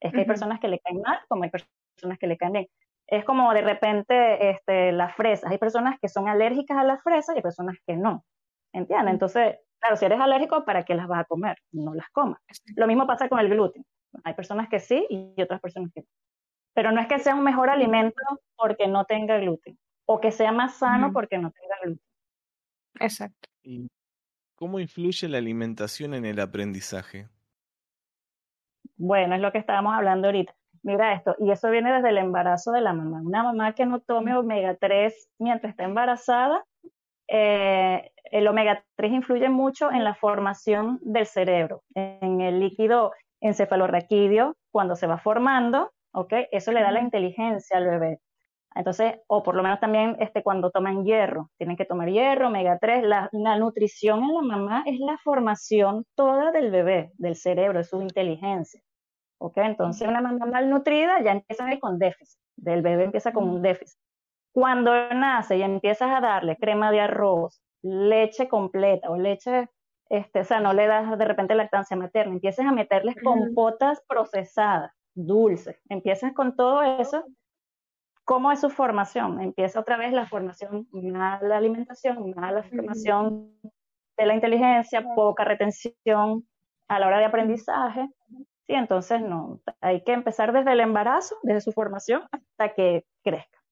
Es 0.00 0.12
que 0.12 0.20
hay 0.20 0.26
personas 0.26 0.58
que 0.58 0.66
le 0.66 0.80
caen 0.80 1.02
mal, 1.02 1.20
como 1.28 1.44
hay 1.44 1.50
personas 1.50 2.18
que 2.18 2.26
le 2.26 2.36
caen 2.36 2.52
bien 2.52 2.66
es 3.12 3.26
como 3.26 3.52
de 3.52 3.60
repente 3.60 4.50
este, 4.50 4.90
las 4.90 5.14
fresas. 5.14 5.50
Hay 5.50 5.58
personas 5.58 5.98
que 6.00 6.08
son 6.08 6.28
alérgicas 6.28 6.78
a 6.78 6.82
las 6.82 7.02
fresas 7.02 7.34
y 7.34 7.38
hay 7.38 7.42
personas 7.42 7.76
que 7.86 7.94
no. 7.94 8.24
¿Entiendes? 8.72 9.12
Entonces, 9.12 9.58
claro, 9.78 9.96
si 9.96 10.06
eres 10.06 10.18
alérgico, 10.18 10.64
¿para 10.64 10.82
qué 10.84 10.94
las 10.94 11.06
vas 11.06 11.20
a 11.20 11.24
comer? 11.24 11.58
No 11.72 11.92
las 11.92 12.08
comas. 12.08 12.40
Lo 12.74 12.86
mismo 12.86 13.06
pasa 13.06 13.28
con 13.28 13.38
el 13.38 13.50
gluten. 13.50 13.84
Hay 14.24 14.32
personas 14.32 14.70
que 14.70 14.80
sí 14.80 15.06
y 15.10 15.42
otras 15.42 15.60
personas 15.60 15.90
que 15.94 16.00
no. 16.00 16.06
Pero 16.72 16.90
no 16.90 17.02
es 17.02 17.06
que 17.06 17.18
sea 17.18 17.34
un 17.34 17.44
mejor 17.44 17.68
alimento 17.68 18.22
porque 18.56 18.88
no 18.88 19.04
tenga 19.04 19.36
gluten 19.36 19.78
o 20.06 20.18
que 20.18 20.32
sea 20.32 20.50
más 20.50 20.78
sano 20.78 21.12
porque 21.12 21.36
no 21.36 21.50
tenga 21.50 21.76
gluten. 21.82 22.06
Exacto. 22.98 23.50
¿Y 23.62 23.90
cómo 24.54 24.80
influye 24.80 25.28
la 25.28 25.36
alimentación 25.36 26.14
en 26.14 26.24
el 26.24 26.40
aprendizaje? 26.40 27.28
Bueno, 28.96 29.34
es 29.34 29.42
lo 29.42 29.52
que 29.52 29.58
estábamos 29.58 29.92
hablando 29.94 30.28
ahorita 30.28 30.54
mira 30.82 31.12
esto, 31.14 31.34
y 31.38 31.50
eso 31.50 31.70
viene 31.70 31.92
desde 31.92 32.10
el 32.10 32.18
embarazo 32.18 32.72
de 32.72 32.80
la 32.80 32.92
mamá. 32.92 33.20
Una 33.22 33.42
mamá 33.42 33.74
que 33.74 33.86
no 33.86 34.00
tome 34.00 34.36
omega 34.36 34.76
3 34.76 35.28
mientras 35.38 35.70
está 35.70 35.84
embarazada, 35.84 36.64
eh, 37.28 38.10
el 38.24 38.46
omega 38.48 38.84
3 38.96 39.12
influye 39.12 39.48
mucho 39.48 39.90
en 39.90 40.04
la 40.04 40.14
formación 40.14 40.98
del 41.02 41.26
cerebro, 41.26 41.82
en 41.94 42.40
el 42.40 42.60
líquido 42.60 43.12
encefalorraquídeo, 43.40 44.56
cuando 44.70 44.96
se 44.96 45.06
va 45.06 45.18
formando, 45.18 45.92
¿ok? 46.12 46.32
Eso 46.50 46.72
le 46.72 46.82
da 46.82 46.90
la 46.90 47.00
inteligencia 47.00 47.76
al 47.76 47.88
bebé. 47.88 48.20
Entonces, 48.74 49.16
o 49.26 49.42
por 49.42 49.54
lo 49.54 49.62
menos 49.62 49.80
también 49.80 50.16
este, 50.18 50.42
cuando 50.42 50.70
toman 50.70 51.04
hierro, 51.04 51.50
tienen 51.58 51.76
que 51.76 51.84
tomar 51.84 52.08
hierro, 52.08 52.48
omega 52.48 52.78
3. 52.80 53.04
La, 53.04 53.28
la, 53.32 53.58
nutrición 53.58 54.22
en 54.22 54.34
la 54.34 54.42
mamá 54.42 54.82
es 54.86 54.98
la 54.98 55.18
formación 55.18 56.04
toda 56.14 56.52
del 56.52 56.70
bebé, 56.70 57.12
del 57.18 57.36
cerebro, 57.36 57.78
de 57.78 57.84
su 57.84 58.00
inteligencia. 58.00 58.80
¿Ok? 59.42 59.56
Entonces 59.58 60.06
una 60.06 60.20
mamá 60.20 60.46
malnutrida 60.46 61.20
ya 61.20 61.32
empieza 61.32 61.64
a 61.64 61.72
ir 61.72 61.80
con 61.80 61.98
déficit, 61.98 62.38
del 62.56 62.82
bebé 62.82 63.04
empieza 63.04 63.32
con 63.32 63.48
un 63.48 63.60
déficit. 63.60 63.98
Cuando 64.52 64.92
nace 65.14 65.56
y 65.56 65.62
empiezas 65.62 66.10
a 66.10 66.20
darle 66.20 66.56
crema 66.56 66.90
de 66.92 67.00
arroz, 67.00 67.60
leche 67.82 68.48
completa 68.48 69.10
o 69.10 69.16
leche, 69.16 69.68
este, 70.08 70.40
o 70.40 70.44
sea, 70.44 70.60
no 70.60 70.72
le 70.72 70.86
das 70.86 71.18
de 71.18 71.24
repente 71.24 71.54
lactancia 71.54 71.96
materna, 71.96 72.34
empiezas 72.34 72.66
a 72.66 72.72
meterles 72.72 73.16
compotas 73.22 74.00
procesadas, 74.06 74.92
dulces, 75.14 75.80
empiezas 75.88 76.32
con 76.34 76.54
todo 76.54 76.82
eso, 76.82 77.24
¿cómo 78.24 78.52
es 78.52 78.60
su 78.60 78.70
formación? 78.70 79.40
Empieza 79.40 79.80
otra 79.80 79.96
vez 79.96 80.12
la 80.12 80.26
formación, 80.26 80.86
mala 80.92 81.56
alimentación, 81.56 82.32
mala 82.36 82.62
formación 82.62 83.58
de 84.16 84.26
la 84.26 84.34
inteligencia, 84.34 85.02
poca 85.16 85.44
retención 85.44 86.46
a 86.88 86.98
la 86.98 87.06
hora 87.06 87.18
de 87.18 87.24
aprendizaje, 87.24 88.08
Sí, 88.66 88.74
entonces 88.74 89.20
no, 89.20 89.60
hay 89.80 90.02
que 90.02 90.12
empezar 90.12 90.52
desde 90.52 90.72
el 90.72 90.80
embarazo, 90.80 91.36
desde 91.42 91.60
su 91.62 91.72
formación, 91.72 92.22
hasta 92.30 92.74
que 92.74 93.04
crezca. 93.22 93.62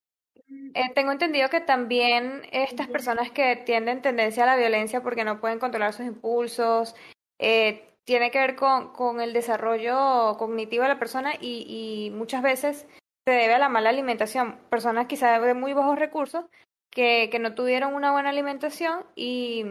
Eh, 0.75 0.93
tengo 0.95 1.13
entendido 1.13 1.49
que 1.49 1.61
también 1.61 2.43
estas 2.51 2.89
personas 2.89 3.31
que 3.31 3.57
tienden 3.57 4.03
tendencia 4.03 4.43
a 4.43 4.47
la 4.47 4.57
violencia 4.57 5.01
porque 5.01 5.25
no 5.25 5.41
pueden 5.41 5.61
controlar 5.61 5.93
sus 5.93 6.07
impulsos, 6.07 6.97
eh, 7.39 7.89
tiene 8.05 8.33
que 8.33 8.41
ver 8.41 8.57
con, 8.57 8.93
con, 8.93 9.21
el 9.21 9.33
desarrollo 9.33 10.37
cognitivo 10.39 10.83
de 10.83 10.89
la 10.89 10.99
persona 10.99 11.35
y, 11.41 11.65
y, 11.69 12.11
muchas 12.11 12.43
veces 12.43 12.89
se 13.25 13.33
debe 13.33 13.55
a 13.55 13.59
la 13.59 13.69
mala 13.69 13.91
alimentación. 13.91 14.59
Personas 14.71 15.07
quizás 15.07 15.41
de 15.41 15.55
muy 15.55 15.73
bajos 15.73 15.99
recursos 15.99 16.45
que, 16.91 17.29
que 17.31 17.39
no 17.39 17.55
tuvieron 17.55 17.95
una 17.95 18.11
buena 18.11 18.31
alimentación 18.31 19.05
y 19.15 19.65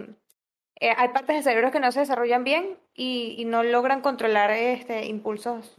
eh, 0.79 0.93
hay 0.95 1.09
partes 1.09 1.35
del 1.35 1.43
cerebro 1.43 1.71
que 1.71 1.79
no 1.79 1.91
se 1.91 2.01
desarrollan 2.01 2.43
bien 2.43 2.77
y, 2.93 3.43
no 3.45 3.63
logran 3.63 4.01
controlar 4.01 4.51
este 4.51 5.05
impulsos. 5.07 5.77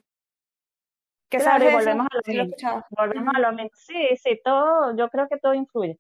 ¿Qué 1.31 1.39
claro, 1.39 1.71
y 1.71 1.73
volvemos 1.73 2.07
a 2.11 2.17
lo 2.17 2.45
mismo. 2.45 2.85
Volvemos 2.91 3.35
a 3.35 3.41
lo 3.41 3.53
mismo. 3.53 3.71
Sí, 3.75 4.17
sí, 4.17 4.41
todo, 4.45 4.97
yo 4.97 5.09
creo 5.09 5.29
que 5.29 5.39
todo 5.39 5.55
influye. 5.55 5.99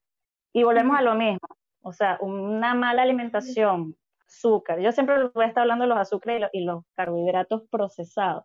Y 0.52 0.64
volvemos 0.64 0.98
a 0.98 1.02
lo 1.02 1.14
mismo. 1.14 1.48
O 1.82 1.92
sea, 1.92 2.18
una 2.20 2.74
mala 2.74 3.02
alimentación, 3.02 3.96
azúcar. 4.26 4.80
Yo 4.80 4.92
siempre 4.92 5.28
voy 5.28 5.44
a 5.44 5.48
estar 5.48 5.62
hablando 5.62 5.84
de 5.84 5.88
los 5.88 5.98
azúcares 5.98 6.50
y 6.52 6.64
los, 6.64 6.84
carbohidratos 6.94 7.62
procesados. 7.70 8.44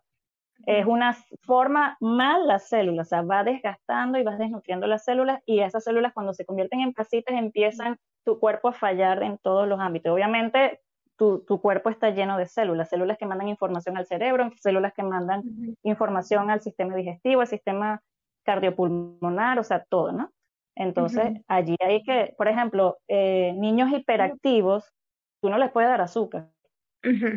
Es 0.64 0.86
una 0.86 1.16
forma 1.42 1.96
mal 2.00 2.46
la 2.46 2.58
célula, 2.58 3.02
o 3.02 3.04
sea, 3.04 3.22
va 3.22 3.44
desgastando 3.44 4.18
y 4.18 4.22
vas 4.22 4.38
desnutriendo 4.38 4.86
las 4.86 5.04
células 5.04 5.42
y 5.44 5.60
esas 5.60 5.84
células 5.84 6.12
cuando 6.14 6.32
se 6.32 6.44
convierten 6.44 6.80
en 6.80 6.92
pasitas 6.92 7.36
empiezan 7.36 7.98
tu 8.24 8.40
cuerpo 8.40 8.68
a 8.68 8.72
fallar 8.72 9.22
en 9.22 9.38
todos 9.38 9.68
los 9.68 9.78
ámbitos. 9.78 10.12
Obviamente, 10.12 10.80
tu, 11.16 11.40
tu, 11.40 11.60
cuerpo 11.60 11.90
está 11.90 12.10
lleno 12.10 12.36
de 12.36 12.46
células, 12.46 12.88
células 12.88 13.16
que 13.18 13.26
mandan 13.26 13.48
información 13.48 13.96
al 13.96 14.06
cerebro, 14.06 14.50
células 14.60 14.92
que 14.92 15.02
mandan 15.02 15.42
información 15.82 16.50
al 16.50 16.60
sistema 16.60 16.94
digestivo, 16.94 17.42
al 17.42 17.46
sistema 17.46 18.02
cardiopulmonar, 18.44 19.58
o 19.58 19.64
sea, 19.64 19.84
todo, 19.84 20.12
¿no? 20.12 20.30
Entonces, 20.74 21.40
allí 21.48 21.74
hay 21.80 22.02
que, 22.02 22.34
por 22.36 22.48
ejemplo, 22.48 22.98
eh, 23.08 23.54
niños 23.56 23.90
hiperactivos, 23.90 24.92
tú 25.40 25.48
no 25.48 25.56
les 25.56 25.70
puedes 25.70 25.88
dar 25.88 26.02
azúcar, 26.02 26.48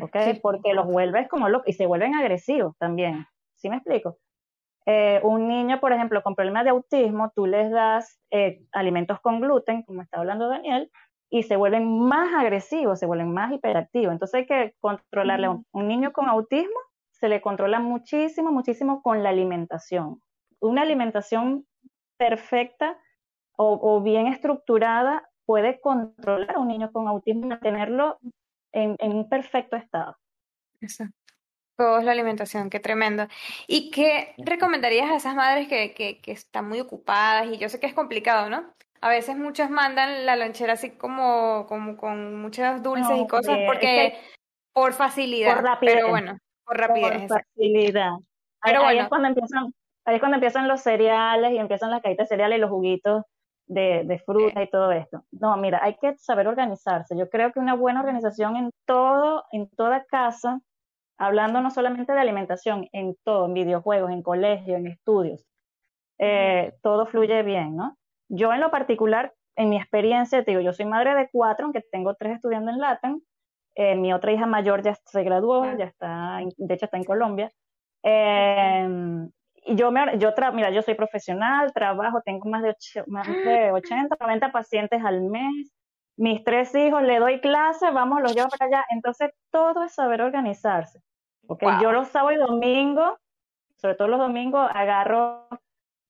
¿ok? 0.01 0.15
Porque 0.41 0.73
los 0.73 0.85
vuelves 0.85 1.27
como 1.27 1.49
locos 1.49 1.67
y 1.67 1.73
se 1.73 1.85
vuelven 1.85 2.15
agresivos 2.15 2.75
también, 2.77 3.25
¿sí 3.55 3.69
me 3.69 3.77
explico? 3.77 4.17
eh, 4.91 5.21
un 5.23 5.47
niño, 5.47 5.79
por 5.79 5.93
ejemplo, 5.93 6.23
con 6.23 6.33
problemas 6.33 6.63
de 6.63 6.71
autismo, 6.71 7.31
tú 7.35 7.45
les 7.45 7.69
das 7.69 8.19
eh, 8.31 8.63
alimentos 8.71 9.19
con 9.19 9.39
gluten, 9.39 9.83
como 9.83 10.01
está 10.01 10.17
hablando 10.17 10.49
Daniel, 10.49 10.89
y 11.29 11.43
se 11.43 11.57
vuelven 11.57 11.99
más 11.99 12.33
agresivos, 12.33 12.97
se 12.97 13.05
vuelven 13.05 13.31
más 13.31 13.51
hiperactivos. 13.51 14.11
Entonces 14.11 14.39
hay 14.39 14.45
que 14.47 14.73
controlarle 14.79 15.45
a 15.45 15.51
un 15.51 15.87
niño 15.87 16.11
con 16.11 16.27
autismo, 16.27 16.79
se 17.11 17.29
le 17.29 17.39
controla 17.39 17.79
muchísimo, 17.79 18.51
muchísimo 18.51 19.03
con 19.03 19.21
la 19.21 19.29
alimentación. 19.29 20.23
Una 20.59 20.81
alimentación 20.81 21.67
perfecta 22.17 22.97
o, 23.61 24.01
bien 24.01 24.25
estructurada 24.25 25.29
puede 25.45 25.81
controlar 25.81 26.55
a 26.55 26.59
un 26.59 26.69
niño 26.69 26.91
con 26.91 27.07
autismo 27.07 27.45
y 27.45 27.49
mantenerlo 27.49 28.17
en, 28.71 28.95
en 28.99 29.11
un 29.13 29.29
perfecto 29.29 29.75
estado. 29.75 30.17
Exacto. 30.81 31.15
Todo 31.77 31.99
es 31.99 32.03
la 32.03 32.11
alimentación, 32.11 32.69
qué 32.69 32.81
tremendo. 32.81 33.27
¿Y 33.67 33.89
qué 33.89 34.33
recomendarías 34.37 35.09
a 35.09 35.15
esas 35.15 35.35
madres 35.35 35.69
que, 35.69 35.93
que, 35.93 36.19
que 36.19 36.33
están 36.33 36.67
muy 36.67 36.81
ocupadas? 36.81 37.47
Y 37.47 37.57
yo 37.57 37.69
sé 37.69 37.79
que 37.79 37.87
es 37.87 37.93
complicado, 37.93 38.49
¿no? 38.49 38.73
A 39.01 39.07
veces 39.07 39.37
muchas 39.37 39.69
mandan 39.69 40.25
la 40.25 40.35
lonchera 40.35 40.73
así 40.73 40.91
como, 40.91 41.65
como 41.67 41.95
con 41.95 42.35
muchos 42.41 42.83
dulces 42.83 43.17
y 43.17 43.27
cosas 43.27 43.57
porque 43.65 44.19
por 44.73 44.93
facilidad. 44.93 45.55
Por 45.55 45.63
rapidez. 45.63 45.95
Pero 45.95 46.09
bueno, 46.09 46.37
por 46.65 46.77
rapidez. 46.77 47.27
Por 47.27 47.39
facilidad. 47.39 48.11
Pero 48.61 48.85
ahí, 48.85 48.99
es 48.99 49.07
cuando 49.07 49.29
empiezan, 49.29 49.73
ahí 50.03 50.15
es 50.15 50.19
cuando 50.19 50.35
empiezan 50.35 50.67
los 50.67 50.81
cereales 50.81 51.53
y 51.53 51.57
empiezan 51.59 51.91
las 51.91 52.01
cajitas 52.01 52.27
de 52.27 52.35
cereales 52.35 52.57
y 52.57 52.61
los 52.61 52.69
juguitos 52.69 53.23
de, 53.69 54.03
de 54.03 54.19
fruta 54.19 54.61
y 54.61 54.69
todo 54.69 54.91
esto. 54.91 55.23
No, 55.31 55.55
mira, 55.55 55.79
hay 55.81 55.95
que 55.95 56.17
saber 56.17 56.47
organizarse. 56.47 57.15
Yo 57.15 57.29
creo 57.29 57.53
que 57.53 57.59
una 57.59 57.75
buena 57.75 58.01
organización 58.01 58.57
en 58.57 58.71
todo, 58.85 59.45
en 59.51 59.69
toda 59.69 60.03
casa, 60.05 60.59
hablando 61.17 61.61
no 61.61 61.69
solamente 61.69 62.11
de 62.11 62.19
alimentación, 62.19 62.87
en 62.91 63.15
todo, 63.23 63.45
en 63.45 63.53
videojuegos, 63.53 64.11
en 64.11 64.23
colegio, 64.23 64.75
en 64.75 64.87
estudios, 64.87 65.45
eh, 66.17 66.73
todo 66.81 67.05
fluye 67.05 67.43
bien, 67.43 67.75
¿no? 67.75 67.95
Yo 68.27 68.51
en 68.53 68.59
lo 68.59 68.71
particular, 68.71 69.33
en 69.55 69.69
mi 69.69 69.77
experiencia, 69.77 70.43
te 70.43 70.51
digo, 70.51 70.61
yo 70.61 70.73
soy 70.73 70.85
madre 70.85 71.13
de 71.15 71.29
cuatro, 71.31 71.65
aunque 71.65 71.81
tengo 71.91 72.15
tres 72.15 72.35
estudiando 72.35 72.71
en 72.71 72.79
Latam. 72.79 73.21
Eh, 73.75 73.95
mi 73.95 74.11
otra 74.13 74.31
hija 74.31 74.45
mayor 74.45 74.81
ya 74.81 74.95
se 75.05 75.23
graduó, 75.23 75.63
ya 75.77 75.85
está, 75.85 76.39
de 76.57 76.73
hecho 76.73 76.85
está 76.85 76.97
en 76.97 77.03
Colombia. 77.03 77.51
Eh, 78.03 79.29
yo, 79.67 79.91
me, 79.91 80.17
yo 80.17 80.33
mira, 80.53 80.69
yo 80.71 80.81
soy 80.81 80.95
profesional, 80.95 81.73
trabajo, 81.73 82.21
tengo 82.23 82.49
más 82.49 82.63
de, 82.63 82.75
más 83.07 83.27
de 83.27 83.71
80, 83.71 84.15
90 84.19 84.51
pacientes 84.51 85.03
al 85.03 85.21
mes. 85.21 85.73
Mis 86.17 86.43
tres 86.43 86.75
hijos, 86.75 87.01
le 87.01 87.19
doy 87.19 87.39
clase, 87.39 87.91
vamos, 87.91 88.21
los 88.21 88.35
llevo 88.35 88.49
para 88.49 88.65
allá. 88.65 88.85
Entonces, 88.89 89.31
todo 89.51 89.83
es 89.83 89.93
saber 89.93 90.21
organizarse. 90.21 91.01
Porque 91.47 91.65
yo 91.81 91.91
los 91.91 92.09
sábados 92.09 92.37
y 92.37 92.39
domingos, 92.39 93.17
sobre 93.77 93.95
todo 93.95 94.07
los 94.07 94.19
domingos, 94.19 94.69
agarro 94.73 95.47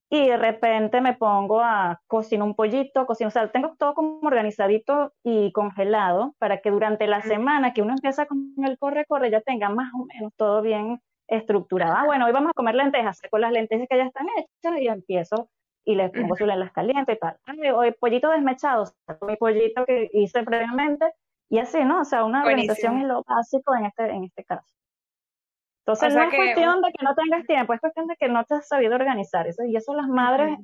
y 0.10 0.28
de 0.28 0.38
repente 0.38 1.02
me 1.02 1.14
pongo 1.14 1.62
a 1.62 2.02
cocinar 2.08 2.48
un 2.48 2.56
pollito, 2.56 3.06
cocino, 3.06 3.28
o 3.28 3.32
sea, 3.32 3.52
tengo 3.52 3.76
todo 3.78 3.94
como 3.94 4.20
organizadito 4.24 5.14
y 5.24 5.52
congelado 5.52 6.34
para 6.40 6.62
que 6.62 6.72
durante 6.72 7.06
la 7.06 7.22
semana 7.22 7.74
que 7.74 7.84
uno 7.84 7.94
empieza 7.94 8.26
con 8.26 8.54
el 8.58 8.78
corre-corre 8.80 9.30
ya 9.30 9.42
tenga 9.42 9.70
más 9.70 9.94
o 9.94 10.06
menos 10.06 10.34
todo 10.36 10.64
bien 10.64 11.00
estructurado. 11.30 11.96
Ah, 11.96 12.06
bueno, 12.06 12.26
hoy 12.26 12.32
vamos 12.32 12.52
a 12.52 12.54
comer 12.54 12.76
lentejas, 12.76 13.22
con 13.30 13.42
las 13.42 13.52
lentejas 13.52 13.88
que 13.90 13.98
ya 13.98 14.06
están 14.06 14.28
hechas 14.38 14.82
y 14.82 14.88
empiezo 14.88 15.50
y 15.86 15.96
les 15.96 16.12
pongo 16.12 16.36
su 16.36 16.46
las 16.46 16.72
calientes 16.72 17.16
y 17.16 17.20
tal. 17.20 17.38
hoy 17.74 17.92
pollito 18.00 18.30
desmechado, 18.30 18.86
mi 19.22 19.38
pollito 19.38 19.86
que 19.86 20.10
hice 20.14 20.44
previamente 20.44 21.06
y 21.50 21.60
así, 21.60 21.84
¿no? 21.84 22.02
O 22.02 22.06
sea, 22.06 22.26
una 22.26 22.42
organización 22.42 23.00
es 23.00 23.08
lo 23.08 23.24
básico 23.24 23.76
en 23.76 23.86
este, 23.86 24.10
en 24.10 24.24
este 24.26 24.44
caso. 24.44 24.72
Entonces 25.86 26.14
no 26.14 26.24
es 26.24 26.36
cuestión 26.36 26.82
de 26.82 26.92
que 26.92 27.04
no 27.04 27.16
tengas 27.16 27.48
tiempo, 27.48 27.74
es 27.74 27.80
cuestión 27.80 28.06
de 28.06 28.16
que 28.18 28.30
no 28.30 28.44
te 28.46 28.56
has 28.56 28.68
sabido 28.68 28.94
organizar. 28.94 29.48
Eso, 29.48 29.64
y 29.64 29.76
eso 29.76 29.96
las 29.96 30.08
madres 30.08 30.60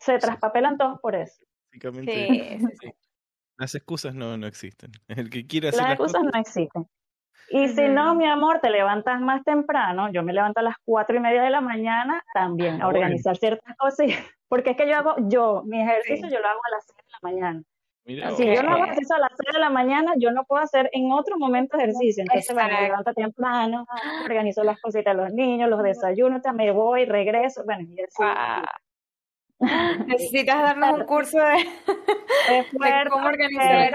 se 0.00 0.18
traspapelan 0.18 0.76
todos 0.76 0.98
por 1.00 1.14
eso. 1.14 1.44
Básicamente, 1.66 2.58
las 3.56 3.74
excusas 3.76 4.14
no, 4.14 4.36
no 4.36 4.46
existen. 4.48 4.90
El 5.06 5.30
que 5.30 5.46
quiera 5.46 5.68
hacer 5.68 5.82
las, 5.82 5.92
excusas 5.92 6.22
no 6.22 6.40
existen. 6.40 6.86
Y 7.50 7.68
si 7.68 7.88
no, 7.88 8.14
mi 8.14 8.26
amor, 8.26 8.60
te 8.60 8.70
levantas 8.70 9.20
más 9.20 9.42
temprano, 9.44 10.10
yo 10.12 10.22
me 10.22 10.32
levanto 10.32 10.60
a 10.60 10.62
las 10.62 10.76
cuatro 10.84 11.16
y 11.16 11.20
media 11.20 11.42
de 11.42 11.50
la 11.50 11.60
mañana 11.60 12.22
también 12.32 12.80
a 12.80 12.84
ah, 12.84 12.88
organizar 12.88 13.36
ciertas 13.36 13.76
cosas, 13.76 14.06
porque 14.48 14.70
es 14.70 14.76
que 14.76 14.88
yo 14.88 14.96
hago, 14.96 15.16
yo, 15.28 15.62
mi 15.66 15.82
ejercicio 15.82 16.28
yo 16.28 16.38
lo 16.40 16.46
hago 16.46 16.60
a 16.64 16.70
las 16.70 16.86
seis 16.86 16.96
de 16.96 17.12
la 17.12 17.18
mañana. 17.30 17.62
Si 18.04 18.44
yo 18.44 18.62
no 18.62 18.72
hago 18.72 18.84
ejercicio 18.84 19.14
a 19.14 19.20
las 19.20 19.32
6 19.36 19.54
de 19.54 19.60
la 19.60 19.70
mañana, 19.70 20.12
yo 20.18 20.30
no 20.32 20.44
puedo 20.44 20.62
hacer 20.62 20.88
en 20.92 21.12
otro 21.12 21.38
momento 21.38 21.76
ejercicio. 21.76 22.24
Entonces 22.26 22.56
me 22.56 22.82
levanto 22.82 23.12
temprano, 23.12 23.86
organizo 24.24 24.64
las 24.64 24.80
cositas 24.80 25.16
de 25.16 25.22
los 25.22 25.32
niños, 25.32 25.68
los 25.68 25.82
desayunos, 25.82 26.42
me 26.54 26.72
voy, 26.72 27.04
regreso. 27.04 27.62
Bueno, 27.64 27.82
y 27.82 27.96
Necesitas 30.06 30.62
darnos 30.62 31.00
un 31.00 31.04
curso 31.04 31.38
de, 31.38 31.66
cómo 33.10 33.26
organizar 33.26 33.92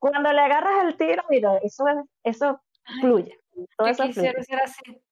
Cuando, 0.00 0.32
le 0.32 0.40
agarras 0.40 0.84
el 0.84 0.96
tiro, 0.96 1.22
mira, 1.28 1.58
eso, 1.62 1.84
eso 2.24 2.60
fluye. 3.00 3.38
Todo 3.76 3.86
yo 3.86 3.92
eso 3.92 4.02
quisiera 4.04 4.32
fluye. 4.32 4.44
ser 4.44 4.60
así. 4.62 5.02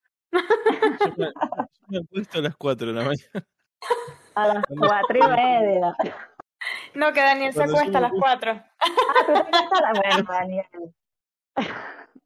me, 1.88 1.98
he 1.98 2.04
puesto 2.04 2.38
a 2.38 2.42
las 2.42 2.56
4 2.56 2.86
de 2.86 2.92
la 2.94 3.04
mañana. 3.04 3.48
A 4.34 4.48
las 4.48 4.64
4 4.66 5.18
y 5.18 5.20
media. 5.36 5.96
No, 6.94 7.12
que 7.12 7.20
Daniel 7.20 7.52
se 7.52 7.62
acuesta 7.62 7.98
a 7.98 8.00
las 8.00 8.12
4. 8.18 8.50
Ah, 8.50 8.86
tú 9.26 9.32
te 9.32 9.38
acuestas 9.38 9.80
a 9.80 9.92
las 9.92 10.02
bueno, 10.02 10.32
Daniel. 10.32 10.66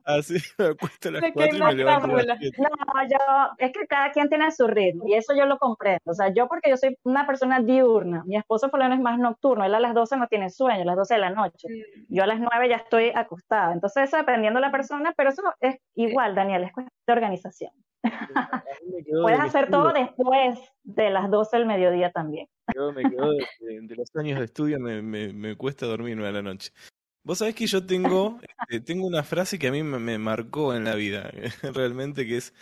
Así 0.04 0.34
me 0.58 0.66
acuesto 0.66 1.08
a 1.08 1.12
las 1.12 1.32
4 1.32 1.56
y 1.56 1.60
me 1.60 1.74
levanto 1.74 2.16
a 2.16 2.22
las 2.22 2.38
7. 2.38 2.56
No, 2.60 2.68
yo, 3.08 3.18
es 3.58 3.72
que 3.72 3.86
cada 3.86 4.10
quien 4.12 4.28
tiene 4.28 4.50
su 4.50 4.66
ritmo 4.66 5.04
y 5.06 5.14
eso 5.14 5.34
yo 5.34 5.46
lo 5.46 5.58
comprendo. 5.58 6.00
O 6.06 6.14
sea, 6.14 6.32
yo 6.32 6.48
porque 6.48 6.70
yo 6.70 6.76
soy 6.76 6.96
una 7.04 7.26
persona 7.26 7.60
diurna, 7.60 8.24
mi 8.26 8.36
esposo 8.36 8.68
por 8.68 8.80
lo 8.80 8.84
menos 8.84 8.98
es 8.98 9.04
más 9.04 9.18
nocturno, 9.18 9.64
él 9.64 9.74
a 9.74 9.80
las 9.80 9.94
12 9.94 10.16
no 10.16 10.26
tiene 10.28 10.50
sueño, 10.50 10.82
a 10.82 10.84
las 10.84 10.96
12 10.96 11.14
de 11.14 11.20
la 11.20 11.30
noche. 11.30 11.68
Yo 12.08 12.22
a 12.22 12.26
las 12.26 12.40
9 12.40 12.68
ya 12.68 12.76
estoy 12.76 13.10
acostada. 13.14 13.72
Entonces, 13.72 14.04
eso 14.04 14.16
dependiendo 14.16 14.58
de 14.58 14.66
la 14.66 14.72
persona, 14.72 15.12
pero 15.16 15.30
eso 15.30 15.42
es 15.60 15.76
igual, 15.94 16.34
Daniel, 16.34 16.64
es 16.64 16.72
cuestión 16.72 16.92
de 17.06 17.12
organización. 17.12 17.72
Puedes 19.22 19.40
hacer 19.40 19.70
todo 19.70 19.92
después 19.92 20.58
de 20.82 21.10
las 21.10 21.30
12 21.30 21.56
del 21.56 21.66
mediodía 21.66 22.10
también. 22.10 22.48
Yo 22.74 22.92
me 22.92 23.02
quedo 23.02 23.30
de, 23.32 23.96
los 23.96 24.10
años 24.16 24.38
de 24.38 24.44
estudio, 24.44 24.80
me, 24.80 25.02
me, 25.02 25.32
me, 25.32 25.56
cuesta 25.56 25.86
dormirme 25.86 26.26
a 26.26 26.32
la 26.32 26.42
noche. 26.42 26.72
Vos 27.24 27.38
sabés 27.38 27.54
que 27.54 27.66
yo 27.66 27.86
tengo, 27.86 28.40
este, 28.68 28.80
tengo 28.80 29.06
una 29.06 29.22
frase 29.22 29.58
que 29.58 29.68
a 29.68 29.72
mí 29.72 29.82
me, 29.82 30.18
marcó 30.18 30.74
en 30.74 30.84
la 30.84 30.94
vida, 30.94 31.30
realmente, 31.74 32.26
que 32.26 32.38
es, 32.38 32.54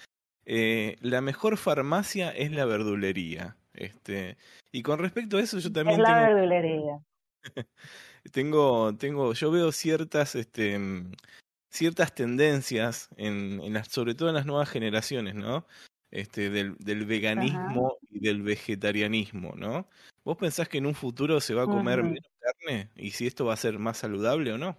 eh, 0.44 0.96
la 1.00 1.20
mejor 1.20 1.56
farmacia 1.56 2.30
es 2.30 2.52
la 2.52 2.66
verdulería. 2.66 3.56
Este, 3.72 4.36
y 4.72 4.82
con 4.82 4.98
respecto 4.98 5.38
a 5.38 5.40
eso, 5.40 5.58
yo 5.58 5.72
también... 5.72 6.00
Es 6.00 6.06
la 6.06 6.20
verdulería. 6.20 7.00
tengo, 8.32 8.94
tengo, 8.96 9.32
yo 9.32 9.50
veo 9.50 9.72
ciertas, 9.72 10.34
este, 10.34 10.78
ciertas 11.70 12.14
tendencias, 12.14 13.08
en, 13.16 13.60
en 13.62 13.72
las, 13.72 13.88
sobre 13.88 14.14
todo 14.14 14.28
en 14.28 14.34
las 14.34 14.46
nuevas 14.46 14.68
generaciones, 14.68 15.34
¿no? 15.34 15.66
Este, 16.10 16.50
del, 16.50 16.76
del 16.78 17.06
veganismo 17.06 17.96
y 18.10 18.18
del 18.18 18.42
vegetarianismo, 18.42 19.54
¿no? 19.56 19.88
¿Vos 20.24 20.36
pensás 20.36 20.68
que 20.68 20.78
en 20.78 20.86
un 20.86 20.94
futuro 20.94 21.40
se 21.40 21.54
va 21.54 21.62
a 21.62 21.66
comer 21.66 22.02
menos 22.02 22.30
carne 22.40 22.90
y 22.96 23.10
si 23.12 23.26
esto 23.26 23.44
va 23.46 23.54
a 23.54 23.56
ser 23.56 23.78
más 23.78 23.98
saludable 23.98 24.52
o 24.52 24.58
no? 24.58 24.76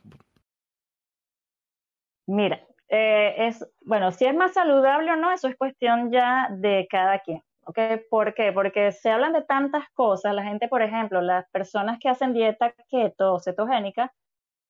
Mira, 2.28 2.66
eh, 2.90 3.48
es 3.48 3.66
bueno, 3.82 4.12
si 4.12 4.26
es 4.26 4.36
más 4.36 4.54
saludable 4.54 5.12
o 5.12 5.16
no, 5.16 5.32
eso 5.32 5.48
es 5.48 5.56
cuestión 5.56 6.12
ya 6.12 6.50
de 6.52 6.88
cada 6.90 7.20
quien. 7.20 7.42
¿okay? 7.66 8.02
¿Por 8.10 8.34
qué? 8.34 8.52
Porque 8.52 8.92
se 8.92 9.10
hablan 9.10 9.34
de 9.34 9.44
tantas 9.44 9.90
cosas. 9.94 10.34
La 10.34 10.44
gente, 10.44 10.68
por 10.68 10.82
ejemplo, 10.82 11.22
las 11.22 11.50
personas 11.52 12.00
que 12.00 12.10
hacen 12.10 12.34
dieta 12.34 12.74
keto 12.90 13.34
o 13.34 13.40
cetogénica, 13.40 14.14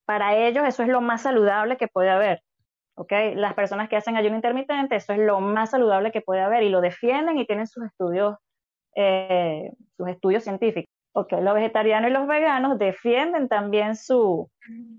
para 0.04 0.36
ellos 0.36 0.66
eso 0.66 0.82
es 0.82 0.88
lo 0.88 1.00
más 1.00 1.22
saludable 1.22 1.76
que 1.76 1.88
puede 1.88 2.10
haber. 2.10 2.42
¿okay? 2.94 3.34
Las 3.34 3.54
personas 3.54 3.88
que 3.88 3.96
hacen 3.96 4.16
ayuno 4.16 4.36
intermitente, 4.36 4.96
eso 4.96 5.12
es 5.12 5.18
lo 5.20 5.40
más 5.40 5.70
saludable 5.70 6.12
que 6.12 6.20
puede 6.20 6.42
haber 6.42 6.62
y 6.62 6.68
lo 6.70 6.80
defienden 6.80 7.38
y 7.38 7.46
tienen 7.46 7.66
sus 7.66 7.84
estudios, 7.84 8.36
eh, 8.96 9.72
sus 9.96 10.08
estudios 10.08 10.44
científicos. 10.44 10.91
Okay, 11.14 11.42
los 11.42 11.54
vegetarianos 11.54 12.10
y 12.10 12.14
los 12.14 12.26
veganos 12.26 12.78
defienden 12.78 13.46
también 13.46 13.96
su, 13.96 14.50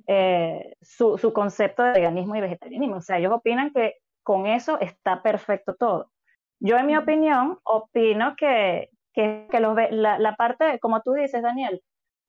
eh, 0.06 0.76
su, 0.80 1.17
su, 1.17 1.34
concepto 1.34 1.82
de 1.82 1.93
veganismo 1.93 2.36
y 2.36 2.41
vegetarianismo. 2.41 2.97
O 2.97 3.02
sea, 3.02 3.17
ellos 3.17 3.34
opinan 3.34 3.71
que 3.73 3.95
con 4.21 4.45
eso 4.45 4.80
está 4.80 5.23
perfecto 5.23 5.76
todo. 5.76 6.12
Yo, 6.60 6.78
en 6.78 6.86
mi 6.86 6.95
opinión, 6.95 7.58
opino 7.63 8.36
que, 8.36 8.89
que, 9.12 9.47
que 9.49 9.60
los, 9.60 9.76
la, 9.89 10.19
la, 10.19 10.36
parte, 10.36 10.78
como 10.80 11.02
tú 11.02 11.13
dices, 11.13 11.41
Daniel, 11.41 11.82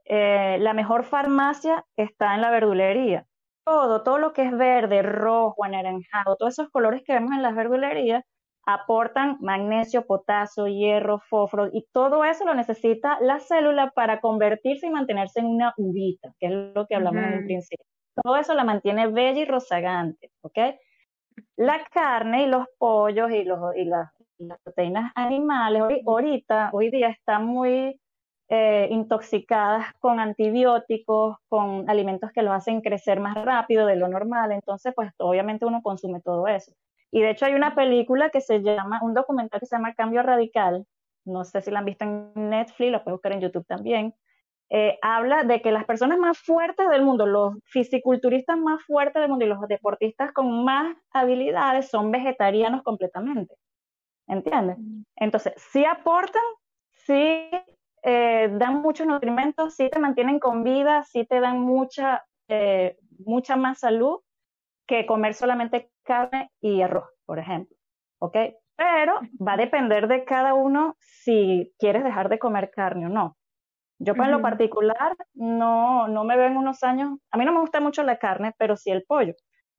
eh, 0.06 0.56
la 0.60 0.72
mejor 0.72 1.04
farmacia 1.04 1.84
está 1.96 2.34
en 2.34 2.40
la 2.40 2.50
verdulería. 2.50 3.26
Todo, 3.64 4.02
todo 4.02 4.18
lo 4.18 4.32
que 4.32 4.44
es 4.44 4.56
verde, 4.56 5.02
rojo, 5.02 5.62
anaranjado, 5.62 6.36
todos 6.36 6.54
esos 6.54 6.70
colores 6.70 7.02
que 7.04 7.12
vemos 7.12 7.32
en 7.32 7.42
las 7.42 7.54
verdulerías 7.54 8.24
aportan 8.66 9.36
magnesio, 9.40 10.06
potasio, 10.06 10.66
hierro, 10.66 11.20
fósforo 11.20 11.68
y 11.72 11.86
todo 11.92 12.24
eso 12.24 12.44
lo 12.44 12.54
necesita 12.54 13.18
la 13.20 13.40
célula 13.40 13.90
para 13.90 14.20
convertirse 14.20 14.86
y 14.86 14.90
mantenerse 14.90 15.40
en 15.40 15.46
una 15.46 15.74
uvita, 15.76 16.32
que 16.38 16.46
es 16.46 16.52
lo 16.52 16.86
que 16.86 16.94
hablamos 16.94 17.24
en 17.24 17.38
un 17.38 17.44
principio. 17.44 17.84
Todo 18.22 18.36
eso 18.36 18.54
la 18.54 18.64
mantiene 18.64 19.08
bella 19.08 19.40
y 19.40 19.44
rozagante, 19.44 20.30
¿ok? 20.42 20.58
La 21.56 21.84
carne 21.92 22.44
y 22.44 22.46
los 22.46 22.66
pollos 22.78 23.30
y, 23.30 23.44
los, 23.44 23.74
y 23.76 23.84
las 23.84 24.10
las 24.38 24.60
proteínas 24.62 25.12
animales, 25.14 25.82
ahorita, 26.06 26.70
hoy 26.72 26.90
día 26.90 27.08
están 27.08 27.46
muy 27.46 28.00
eh, 28.48 28.88
intoxicadas 28.90 29.92
con 30.00 30.20
antibióticos, 30.20 31.36
con 31.48 31.88
alimentos 31.88 32.30
que 32.32 32.42
los 32.42 32.54
hacen 32.54 32.80
crecer 32.80 33.20
más 33.20 33.34
rápido 33.44 33.86
de 33.86 33.96
lo 33.96 34.08
normal, 34.08 34.52
entonces 34.52 34.92
pues 34.94 35.12
obviamente 35.18 35.66
uno 35.66 35.82
consume 35.82 36.20
todo 36.20 36.46
eso. 36.46 36.72
Y 37.14 37.22
de 37.22 37.30
hecho 37.30 37.46
hay 37.46 37.54
una 37.54 37.76
película 37.76 38.30
que 38.30 38.40
se 38.40 38.60
llama, 38.60 38.98
un 39.00 39.14
documental 39.14 39.60
que 39.60 39.66
se 39.66 39.76
llama 39.76 39.94
Cambio 39.94 40.20
Radical, 40.24 40.84
no 41.24 41.44
sé 41.44 41.62
si 41.62 41.70
la 41.70 41.78
han 41.78 41.84
visto 41.84 42.04
en 42.04 42.32
Netflix, 42.34 42.90
la 42.90 43.04
puedes 43.04 43.14
buscar 43.14 43.32
en 43.34 43.40
YouTube 43.40 43.64
también, 43.68 44.16
eh, 44.68 44.98
habla 45.00 45.44
de 45.44 45.62
que 45.62 45.70
las 45.70 45.84
personas 45.84 46.18
más 46.18 46.38
fuertes 46.38 46.88
del 46.88 47.04
mundo, 47.04 47.24
los 47.24 47.54
fisiculturistas 47.66 48.58
más 48.58 48.82
fuertes 48.82 49.20
del 49.20 49.30
mundo 49.30 49.44
y 49.44 49.48
los 49.48 49.60
deportistas 49.68 50.32
con 50.32 50.64
más 50.64 50.96
habilidades 51.12 51.88
son 51.88 52.10
vegetarianos 52.10 52.82
completamente. 52.82 53.54
¿Entiendes? 54.26 54.76
Mm. 54.80 55.02
Entonces, 55.14 55.52
sí 55.70 55.84
aportan, 55.84 56.42
sí 56.90 57.48
eh, 58.02 58.48
dan 58.54 58.82
muchos 58.82 59.06
nutrimentos, 59.06 59.76
sí 59.76 59.88
te 59.88 60.00
mantienen 60.00 60.40
con 60.40 60.64
vida, 60.64 61.04
sí 61.04 61.24
te 61.24 61.38
dan 61.38 61.60
mucha, 61.60 62.24
eh, 62.48 62.96
mucha 63.24 63.54
más 63.54 63.78
salud 63.78 64.18
que 64.88 65.06
comer 65.06 65.34
solamente 65.34 65.92
carne 66.04 66.50
y 66.60 66.82
arroz, 66.82 67.08
por 67.26 67.38
ejemplo. 67.38 67.76
¿Ok? 68.18 68.36
Pero 68.76 69.20
va 69.46 69.54
a 69.54 69.56
depender 69.56 70.08
de 70.08 70.24
cada 70.24 70.54
uno 70.54 70.96
si 70.98 71.72
quieres 71.78 72.04
dejar 72.04 72.28
de 72.28 72.38
comer 72.38 72.70
carne 72.70 73.06
o 73.06 73.08
no. 73.08 73.36
Yo, 73.98 74.14
pues, 74.14 74.26
en 74.26 74.32
lo 74.32 74.42
particular, 74.42 75.16
no, 75.34 76.08
no 76.08 76.24
me 76.24 76.36
veo 76.36 76.46
en 76.46 76.56
unos 76.56 76.82
años. 76.82 77.18
A 77.30 77.38
mí 77.38 77.44
no 77.44 77.52
me 77.52 77.60
gusta 77.60 77.80
mucho 77.80 78.02
la 78.02 78.18
carne, 78.18 78.52
pero 78.58 78.76
sí 78.76 78.90
el 78.90 79.04
pollo. 79.04 79.34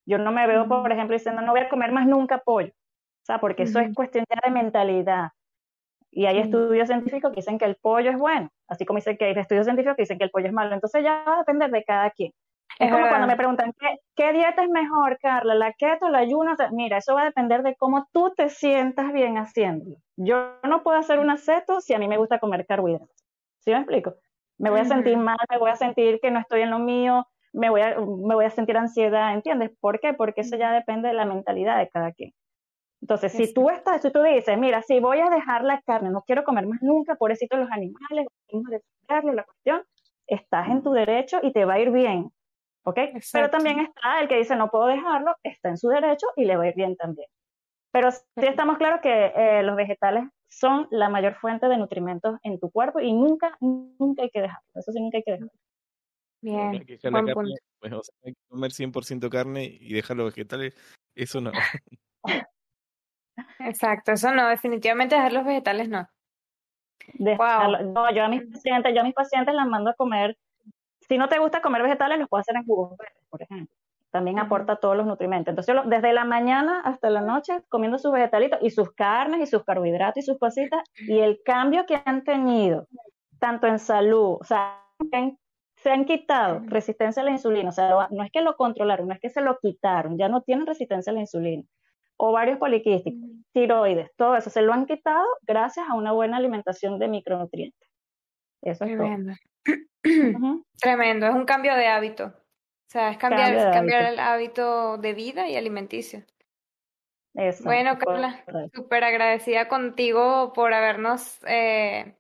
Yo 0.06 0.18
no 0.18 0.32
me 0.32 0.48
veo, 0.48 0.68
por 0.68 0.92
ejemplo, 0.92 1.16
diciendo 1.16 1.42
no 1.42 1.52
voy 1.52 1.62
a 1.62 1.70
comer 1.70 1.92
más 1.92 2.08
nunca 2.08 2.40
pollo. 2.40 2.70
O 2.70 3.26
sea, 3.26 3.40
porque 3.40 3.64
eso 3.64 3.80
es 3.80 3.94
cuestión 3.94 4.24
ya 4.30 4.40
de 4.48 4.54
mentalidad. 4.54 5.30
Y 6.12 6.28
hay 6.28 6.40
estudios 6.40 6.88
científicos 6.88 7.32
que 7.32 7.38
dicen 7.38 7.58
que 7.58 7.66
el 7.66 7.76
pollo 7.76 8.12
es 8.12 8.18
bueno, 8.18 8.50
así 8.68 8.86
como 8.86 8.98
dicen 8.98 9.18
que 9.18 9.26
hay 9.26 9.34
estudios 9.34 9.66
científicos 9.66 9.98
que 9.98 10.04
dicen 10.04 10.18
que 10.18 10.24
el 10.24 10.30
pollo 10.32 10.48
es 10.48 10.54
malo. 10.54 10.74
Entonces 10.74 11.04
ya 11.04 11.24
va 11.28 11.36
a 11.36 11.40
depender 11.40 11.72
de 11.72 11.84
cada 11.84 12.10
quien. 12.12 12.32
Es, 12.80 12.92
como 12.92 13.08
cuando 13.08 13.28
me 13.28 13.38
preguntan, 13.38 13.74
¿qué, 13.80 14.00
¿qué, 14.16 14.34
dieta 14.34 14.64
es 14.64 14.70
mejor, 14.70 15.18
Carla? 15.22 15.56
¿La 15.56 15.72
keto, 15.74 16.10
la 16.10 16.20
ayuno? 16.20 16.56
mira, 16.72 16.98
eso 16.98 17.16
va 17.16 17.22
a 17.22 17.26
depender 17.26 17.64
de 17.64 17.76
cómo 17.76 18.08
tú 18.12 18.34
te 18.36 18.50
sientas 18.50 19.14
bien 19.14 19.38
haciéndolo. 19.38 19.96
Yo 20.18 20.58
no 20.64 20.84
puedo 20.84 20.98
hacer 20.98 21.20
un 21.20 21.30
aceto 21.30 21.80
si 21.80 21.94
a 21.94 22.00
mí 22.00 22.08
me 22.08 22.18
gusta 22.18 22.40
comer 22.40 22.66
carbohidratos. 22.66 23.24
¿Sí 23.60 23.72
me 23.72 23.78
explico? 23.78 24.16
Me 24.58 24.70
voy 24.70 24.82
a 24.82 24.86
sentir 24.86 25.18
mal, 25.18 25.38
me 25.50 25.58
voy 25.58 25.72
a 25.72 25.76
sentir 25.76 26.20
que 26.22 26.32
no 26.32 26.40
estoy 26.40 26.62
en 26.62 26.72
lo 26.72 26.80
mío, 26.80 27.26
me 27.54 27.70
voy 27.70 27.82
a, 27.82 27.98
me 27.98 28.36
voy 28.36 28.46
a 28.46 28.50
sentir 28.50 28.78
ansiedad, 28.78 29.34
¿entiendes? 29.34 29.72
¿Por 29.80 30.00
qué? 30.00 30.14
Porque 30.14 30.42
eso 30.42 30.58
ya 30.58 30.72
depende 30.72 31.08
de 31.08 31.14
la 31.14 31.26
mentalidad 31.26 31.78
de 31.78 31.90
cada 31.90 32.12
quien. 32.12 32.32
Entonces, 33.02 33.34
si 33.34 33.54
tú 33.54 33.70
estás, 33.70 34.02
si 34.02 34.12
tú 34.12 34.22
dices, 34.24 34.58
mira, 34.58 34.82
si 34.82 35.00
voy 35.00 35.20
a 35.20 35.30
dejar 35.30 35.64
la 35.64 35.82
carne, 35.82 36.10
no 36.10 36.24
quiero 36.24 36.44
comer 36.44 36.66
más 36.66 36.82
nunca, 36.82 37.16
pobrecito 37.16 37.56
los 37.56 37.70
animales, 37.70 38.26
vamos 38.52 38.72
a 39.10 39.34
la 39.34 39.44
cuestión, 39.44 39.84
estás 40.28 40.70
en 40.70 40.82
tu 40.82 40.92
derecho 40.92 41.40
y 41.44 41.52
te 41.54 41.66
va 41.66 41.76
a 41.76 41.80
ir 41.80 41.92
bien, 41.92 42.32
¿ok? 42.86 43.00
Pero 43.34 43.50
también 43.50 43.80
está 43.80 44.22
el 44.22 44.28
que 44.28 44.38
dice, 44.38 44.56
no 44.56 44.70
puedo 44.70 44.88
dejarlo, 44.88 45.36
está 45.44 45.70
en 45.70 45.78
su 45.78 45.90
derecho 45.90 46.28
y 46.36 46.46
le 46.46 46.56
va 46.56 46.64
a 46.64 46.68
ir 46.68 46.76
bien 46.76 46.96
también. 46.96 47.28
Pero 47.92 48.12
sí 48.12 48.22
estamos 48.36 48.78
claros 48.78 49.02
que 49.02 49.32
eh, 49.36 49.64
los 49.64 49.76
vegetales 49.76 50.26
son 50.50 50.88
la 50.92 51.10
mayor 51.10 51.36
fuente 51.36 51.68
de 51.68 51.78
nutrimentos 51.78 52.38
en 52.44 52.60
tu 52.60 52.70
cuerpo 52.72 53.00
y 53.00 53.14
nunca, 53.14 53.58
nunca 53.60 54.24
hay 54.24 54.30
que 54.30 54.42
dejarlo. 54.42 54.70
Eso 54.76 54.92
sí, 54.92 55.02
nunca 55.02 55.18
hay 55.18 55.24
que 55.24 55.32
dejarlo. 55.32 55.52
Bien. 56.42 56.86
que 56.86 57.00
carne, 57.00 57.34
pues, 57.34 58.12
hay 58.24 58.34
que 58.34 58.40
comer 58.48 58.72
100% 58.72 59.30
carne 59.30 59.64
y 59.64 59.94
dejar 59.94 60.18
los 60.18 60.34
vegetales, 60.34 60.76
eso 61.16 61.42
no. 61.42 61.52
Exacto, 63.60 64.12
eso 64.12 64.32
no, 64.34 64.48
definitivamente 64.48 65.16
dejar 65.16 65.34
los 65.34 65.46
vegetales 65.46 65.90
no. 65.90 66.08
No, 67.20 68.14
yo 68.14 68.24
a 68.24 68.30
mis 68.30 68.44
pacientes, 68.44 68.94
yo 68.94 69.02
a 69.02 69.04
mis 69.04 69.14
pacientes 69.14 69.54
las 69.54 69.68
mando 69.68 69.90
a 69.90 69.96
comer. 69.96 70.38
Si 71.08 71.18
no 71.18 71.30
te 71.30 71.40
gusta 71.40 71.62
comer 71.62 71.84
vegetales, 71.84 72.20
los 72.20 72.30
puedo 72.30 72.42
hacer 72.42 72.56
en 72.56 72.66
jugos 72.66 72.98
verdes, 72.98 73.24
por 73.30 73.42
ejemplo 73.42 73.76
también 74.16 74.40
aporta 74.40 74.78
todos 74.78 74.96
los 74.96 75.06
nutrimentos. 75.06 75.52
Entonces, 75.52 75.76
desde 75.90 76.14
la 76.14 76.24
mañana 76.24 76.80
hasta 76.86 77.10
la 77.10 77.20
noche, 77.20 77.52
comiendo 77.68 77.98
sus 77.98 78.14
vegetalitos 78.14 78.60
y 78.62 78.70
sus 78.70 78.94
carnes 78.94 79.42
y 79.42 79.46
sus 79.46 79.66
carbohidratos 79.66 80.24
y 80.24 80.26
sus 80.26 80.40
cositas, 80.40 80.82
y 80.96 81.20
el 81.20 81.42
cambio 81.44 81.86
que 81.86 82.02
han 82.06 82.24
tenido, 82.24 82.88
tanto 83.40 83.68
en 83.68 83.78
salud, 83.78 84.38
o 84.40 84.44
sea, 84.46 84.82
se 85.76 85.92
han 85.92 86.06
quitado 86.06 86.62
resistencia 86.66 87.24
a 87.24 87.26
la 87.26 87.32
insulina, 87.32 87.68
o 87.68 87.74
sea, 87.74 88.08
no 88.10 88.24
es 88.24 88.32
que 88.32 88.42
lo 88.42 88.56
controlaron, 88.56 89.10
no 89.10 89.14
es 89.14 89.20
que 89.20 89.30
se 89.30 89.42
lo 89.42 89.60
quitaron, 89.60 90.18
ya 90.18 90.30
no 90.30 90.42
tienen 90.44 90.66
resistencia 90.66 91.12
a 91.12 91.14
la 91.14 91.20
insulina. 91.20 91.64
Ovarios 92.16 92.58
poliquísticos, 92.58 93.20
tiroides, 93.52 94.12
todo 94.16 94.38
eso 94.38 94.50
se 94.50 94.62
lo 94.62 94.72
han 94.72 94.86
quitado 94.86 95.26
gracias 95.42 95.88
a 95.90 95.94
una 95.94 96.14
buena 96.14 96.38
alimentación 96.38 97.00
de 97.00 97.10
micronutrientes. 97.10 97.90
Eso 98.62 98.86
es 98.86 98.96
Tremendo. 98.96 99.34
Tremendo, 100.80 101.26
es 101.28 101.34
un 101.34 101.46
cambio 101.46 101.76
de 101.76 101.88
hábito. 101.88 102.26
O 102.26 102.90
sea, 102.90 103.10
es 103.12 103.18
cambiar, 103.18 103.74
cambiar 103.74 104.04
el 104.04 104.20
hábito 104.20 104.98
de 104.98 105.14
vida 105.14 105.50
y 105.50 105.56
alimenticio. 105.56 106.24
Eso, 107.34 107.66
bueno, 107.66 107.98
Carla, 107.98 108.46
súper 108.74 109.04
agradecida 109.04 109.68
contigo 109.68 110.54
por 110.54 110.74
habernos 110.74 111.40
eh, 111.46 112.16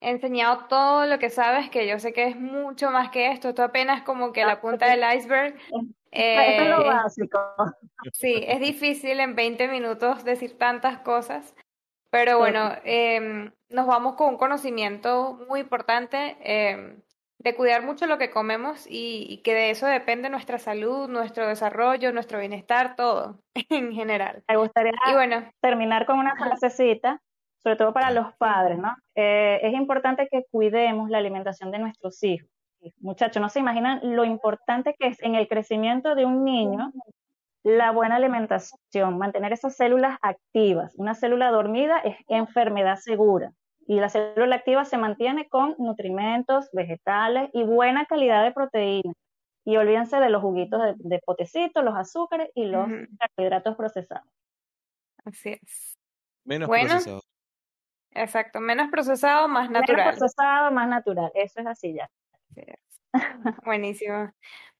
enseñado 0.00 0.66
todo 0.66 1.06
lo 1.06 1.20
que 1.20 1.30
sabes, 1.30 1.70
que 1.70 1.86
yo 1.86 2.00
sé 2.00 2.12
que 2.12 2.24
es 2.24 2.36
mucho 2.36 2.90
más 2.90 3.10
que 3.10 3.30
esto, 3.30 3.50
esto 3.50 3.62
apenas 3.62 4.02
como 4.02 4.32
que 4.32 4.44
la 4.44 4.60
punta 4.60 4.88
del 4.88 5.04
iceberg. 5.16 5.54
Eh, 6.12 6.56
es 6.56 6.68
lo 6.68 6.84
básico. 6.84 7.38
Sí, 8.12 8.42
es 8.44 8.58
difícil 8.58 9.20
en 9.20 9.36
20 9.36 9.68
minutos 9.68 10.24
decir 10.24 10.58
tantas 10.58 10.98
cosas, 10.98 11.54
pero 12.10 12.38
bueno, 12.38 12.72
eh, 12.84 13.50
nos 13.68 13.86
vamos 13.86 14.14
con 14.16 14.30
un 14.30 14.36
conocimiento 14.36 15.38
muy 15.48 15.60
importante. 15.60 16.36
Eh, 16.40 16.96
de 17.40 17.56
cuidar 17.56 17.82
mucho 17.82 18.06
lo 18.06 18.18
que 18.18 18.30
comemos 18.30 18.86
y, 18.88 19.40
que 19.42 19.54
de 19.54 19.70
eso 19.70 19.86
depende 19.86 20.28
nuestra 20.28 20.58
salud, 20.58 21.08
nuestro 21.08 21.48
desarrollo, 21.48 22.12
nuestro 22.12 22.38
bienestar, 22.38 22.96
todo 22.96 23.40
en 23.70 23.92
general. 23.92 24.44
Me 24.46 24.56
gustaría 24.56 24.92
bueno, 25.14 25.50
terminar 25.60 26.04
con 26.04 26.18
una 26.18 26.36
frasecita, 26.36 27.20
sobre 27.62 27.76
todo 27.76 27.94
para 27.94 28.10
los 28.10 28.34
padres, 28.36 28.78
¿no? 28.78 28.94
Eh, 29.14 29.58
es 29.62 29.72
importante 29.72 30.28
que 30.30 30.44
cuidemos 30.50 31.08
la 31.08 31.16
alimentación 31.16 31.70
de 31.70 31.78
nuestros 31.78 32.22
hijos. 32.22 32.48
Muchachos, 33.00 33.40
no 33.40 33.48
se 33.48 33.60
imaginan 33.60 34.00
lo 34.02 34.24
importante 34.24 34.94
que 34.98 35.08
es 35.08 35.22
en 35.22 35.34
el 35.34 35.48
crecimiento 35.48 36.14
de 36.14 36.26
un 36.26 36.44
niño 36.44 36.92
la 37.62 37.90
buena 37.90 38.16
alimentación, 38.16 39.18
mantener 39.18 39.52
esas 39.52 39.76
células 39.76 40.18
activas. 40.22 40.94
Una 40.96 41.14
célula 41.14 41.50
dormida 41.50 41.98
es 41.98 42.16
enfermedad 42.28 42.96
segura 42.96 43.52
y 43.86 44.00
la 44.00 44.08
célula 44.08 44.56
activa 44.56 44.84
se 44.84 44.98
mantiene 44.98 45.48
con 45.48 45.74
nutrimentos, 45.78 46.70
vegetales 46.72 47.50
y 47.52 47.64
buena 47.64 48.06
calidad 48.06 48.44
de 48.44 48.52
proteínas. 48.52 49.16
Y 49.64 49.76
olvídense 49.76 50.18
de 50.18 50.30
los 50.30 50.40
juguitos 50.40 50.80
de, 50.96 51.18
potecito, 51.18 51.82
los 51.82 51.94
azúcares 51.94 52.50
y 52.54 52.64
los 52.64 52.88
carbohidratos 53.18 53.76
procesados. 53.76 54.26
Así 55.24 55.58
es. 55.62 55.98
Menos 56.44 56.68
procesado. 56.68 57.20
Exacto, 58.12 58.60
menos 58.60 58.90
procesado, 58.90 59.48
más 59.48 59.70
natural. 59.70 60.06
Menos 60.06 60.18
procesado, 60.18 60.70
más 60.70 60.88
natural. 60.88 61.30
Eso 61.34 61.60
es 61.60 61.66
así 61.66 61.94
ya. 61.94 62.08
Buenísimo. 63.64 64.32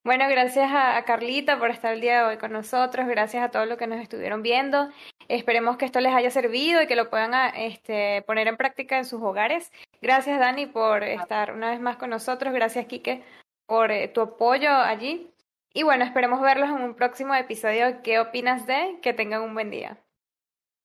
Bueno, 0.03 0.29
gracias 0.29 0.71
a, 0.73 1.05
Carlita 1.05 1.59
por 1.59 1.71
estar 1.71 1.93
el 1.93 2.01
día 2.01 2.21
de 2.21 2.29
hoy 2.31 2.39
con 2.39 2.53
nosotros, 2.53 3.07
gracias 3.07 3.45
a 3.45 3.51
todos 3.51 3.69
los 3.69 3.77
que 3.77 3.87
nos 3.87 4.01
estuvieron 4.01 4.43
viendo. 4.43 4.89
Esperemos 5.29 5.77
que 5.77 5.85
esto 5.85 6.01
les 6.01 6.15
haya 6.15 6.31
servido 6.31 6.81
y 6.81 6.87
que 6.87 6.97
lo 6.97 7.11
puedan 7.11 7.35
ah, 7.35 7.51
este, 7.55 8.23
poner 8.23 8.49
en 8.49 8.57
práctica 8.57 8.97
en 8.97 9.05
sus 9.05 9.21
hogares. 9.21 9.71
Gracias 10.01 10.41
Dani 10.41 10.67
por 10.67 11.05
estar 11.05 11.53
una 11.53 11.71
vez 11.71 11.81
más 11.81 11.99
con 11.99 12.11
nosotros, 12.11 12.55
gracias 12.55 12.87
Quique 12.87 13.23
por 13.67 13.91
eh, 13.91 14.09
tu 14.09 14.23
apoyo 14.23 14.71
allí. 14.71 15.31
Y 15.73 15.83
bueno, 15.85 16.05
esperemos 16.05 16.41
verlos 16.41 16.71
en 16.71 16.83
un 16.83 16.95
próximo 16.95 17.35
episodio. 17.35 18.03
¿Qué 18.03 18.19
opinas 18.19 18.67
de? 18.67 18.99
Que 19.03 19.13
tengan 19.13 19.43
un 19.43 19.55
buen 19.55 19.71
día. 19.71 20.03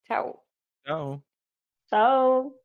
Chao. 0.08 0.44
Chao. 0.86 1.24
Chao. 1.90 2.65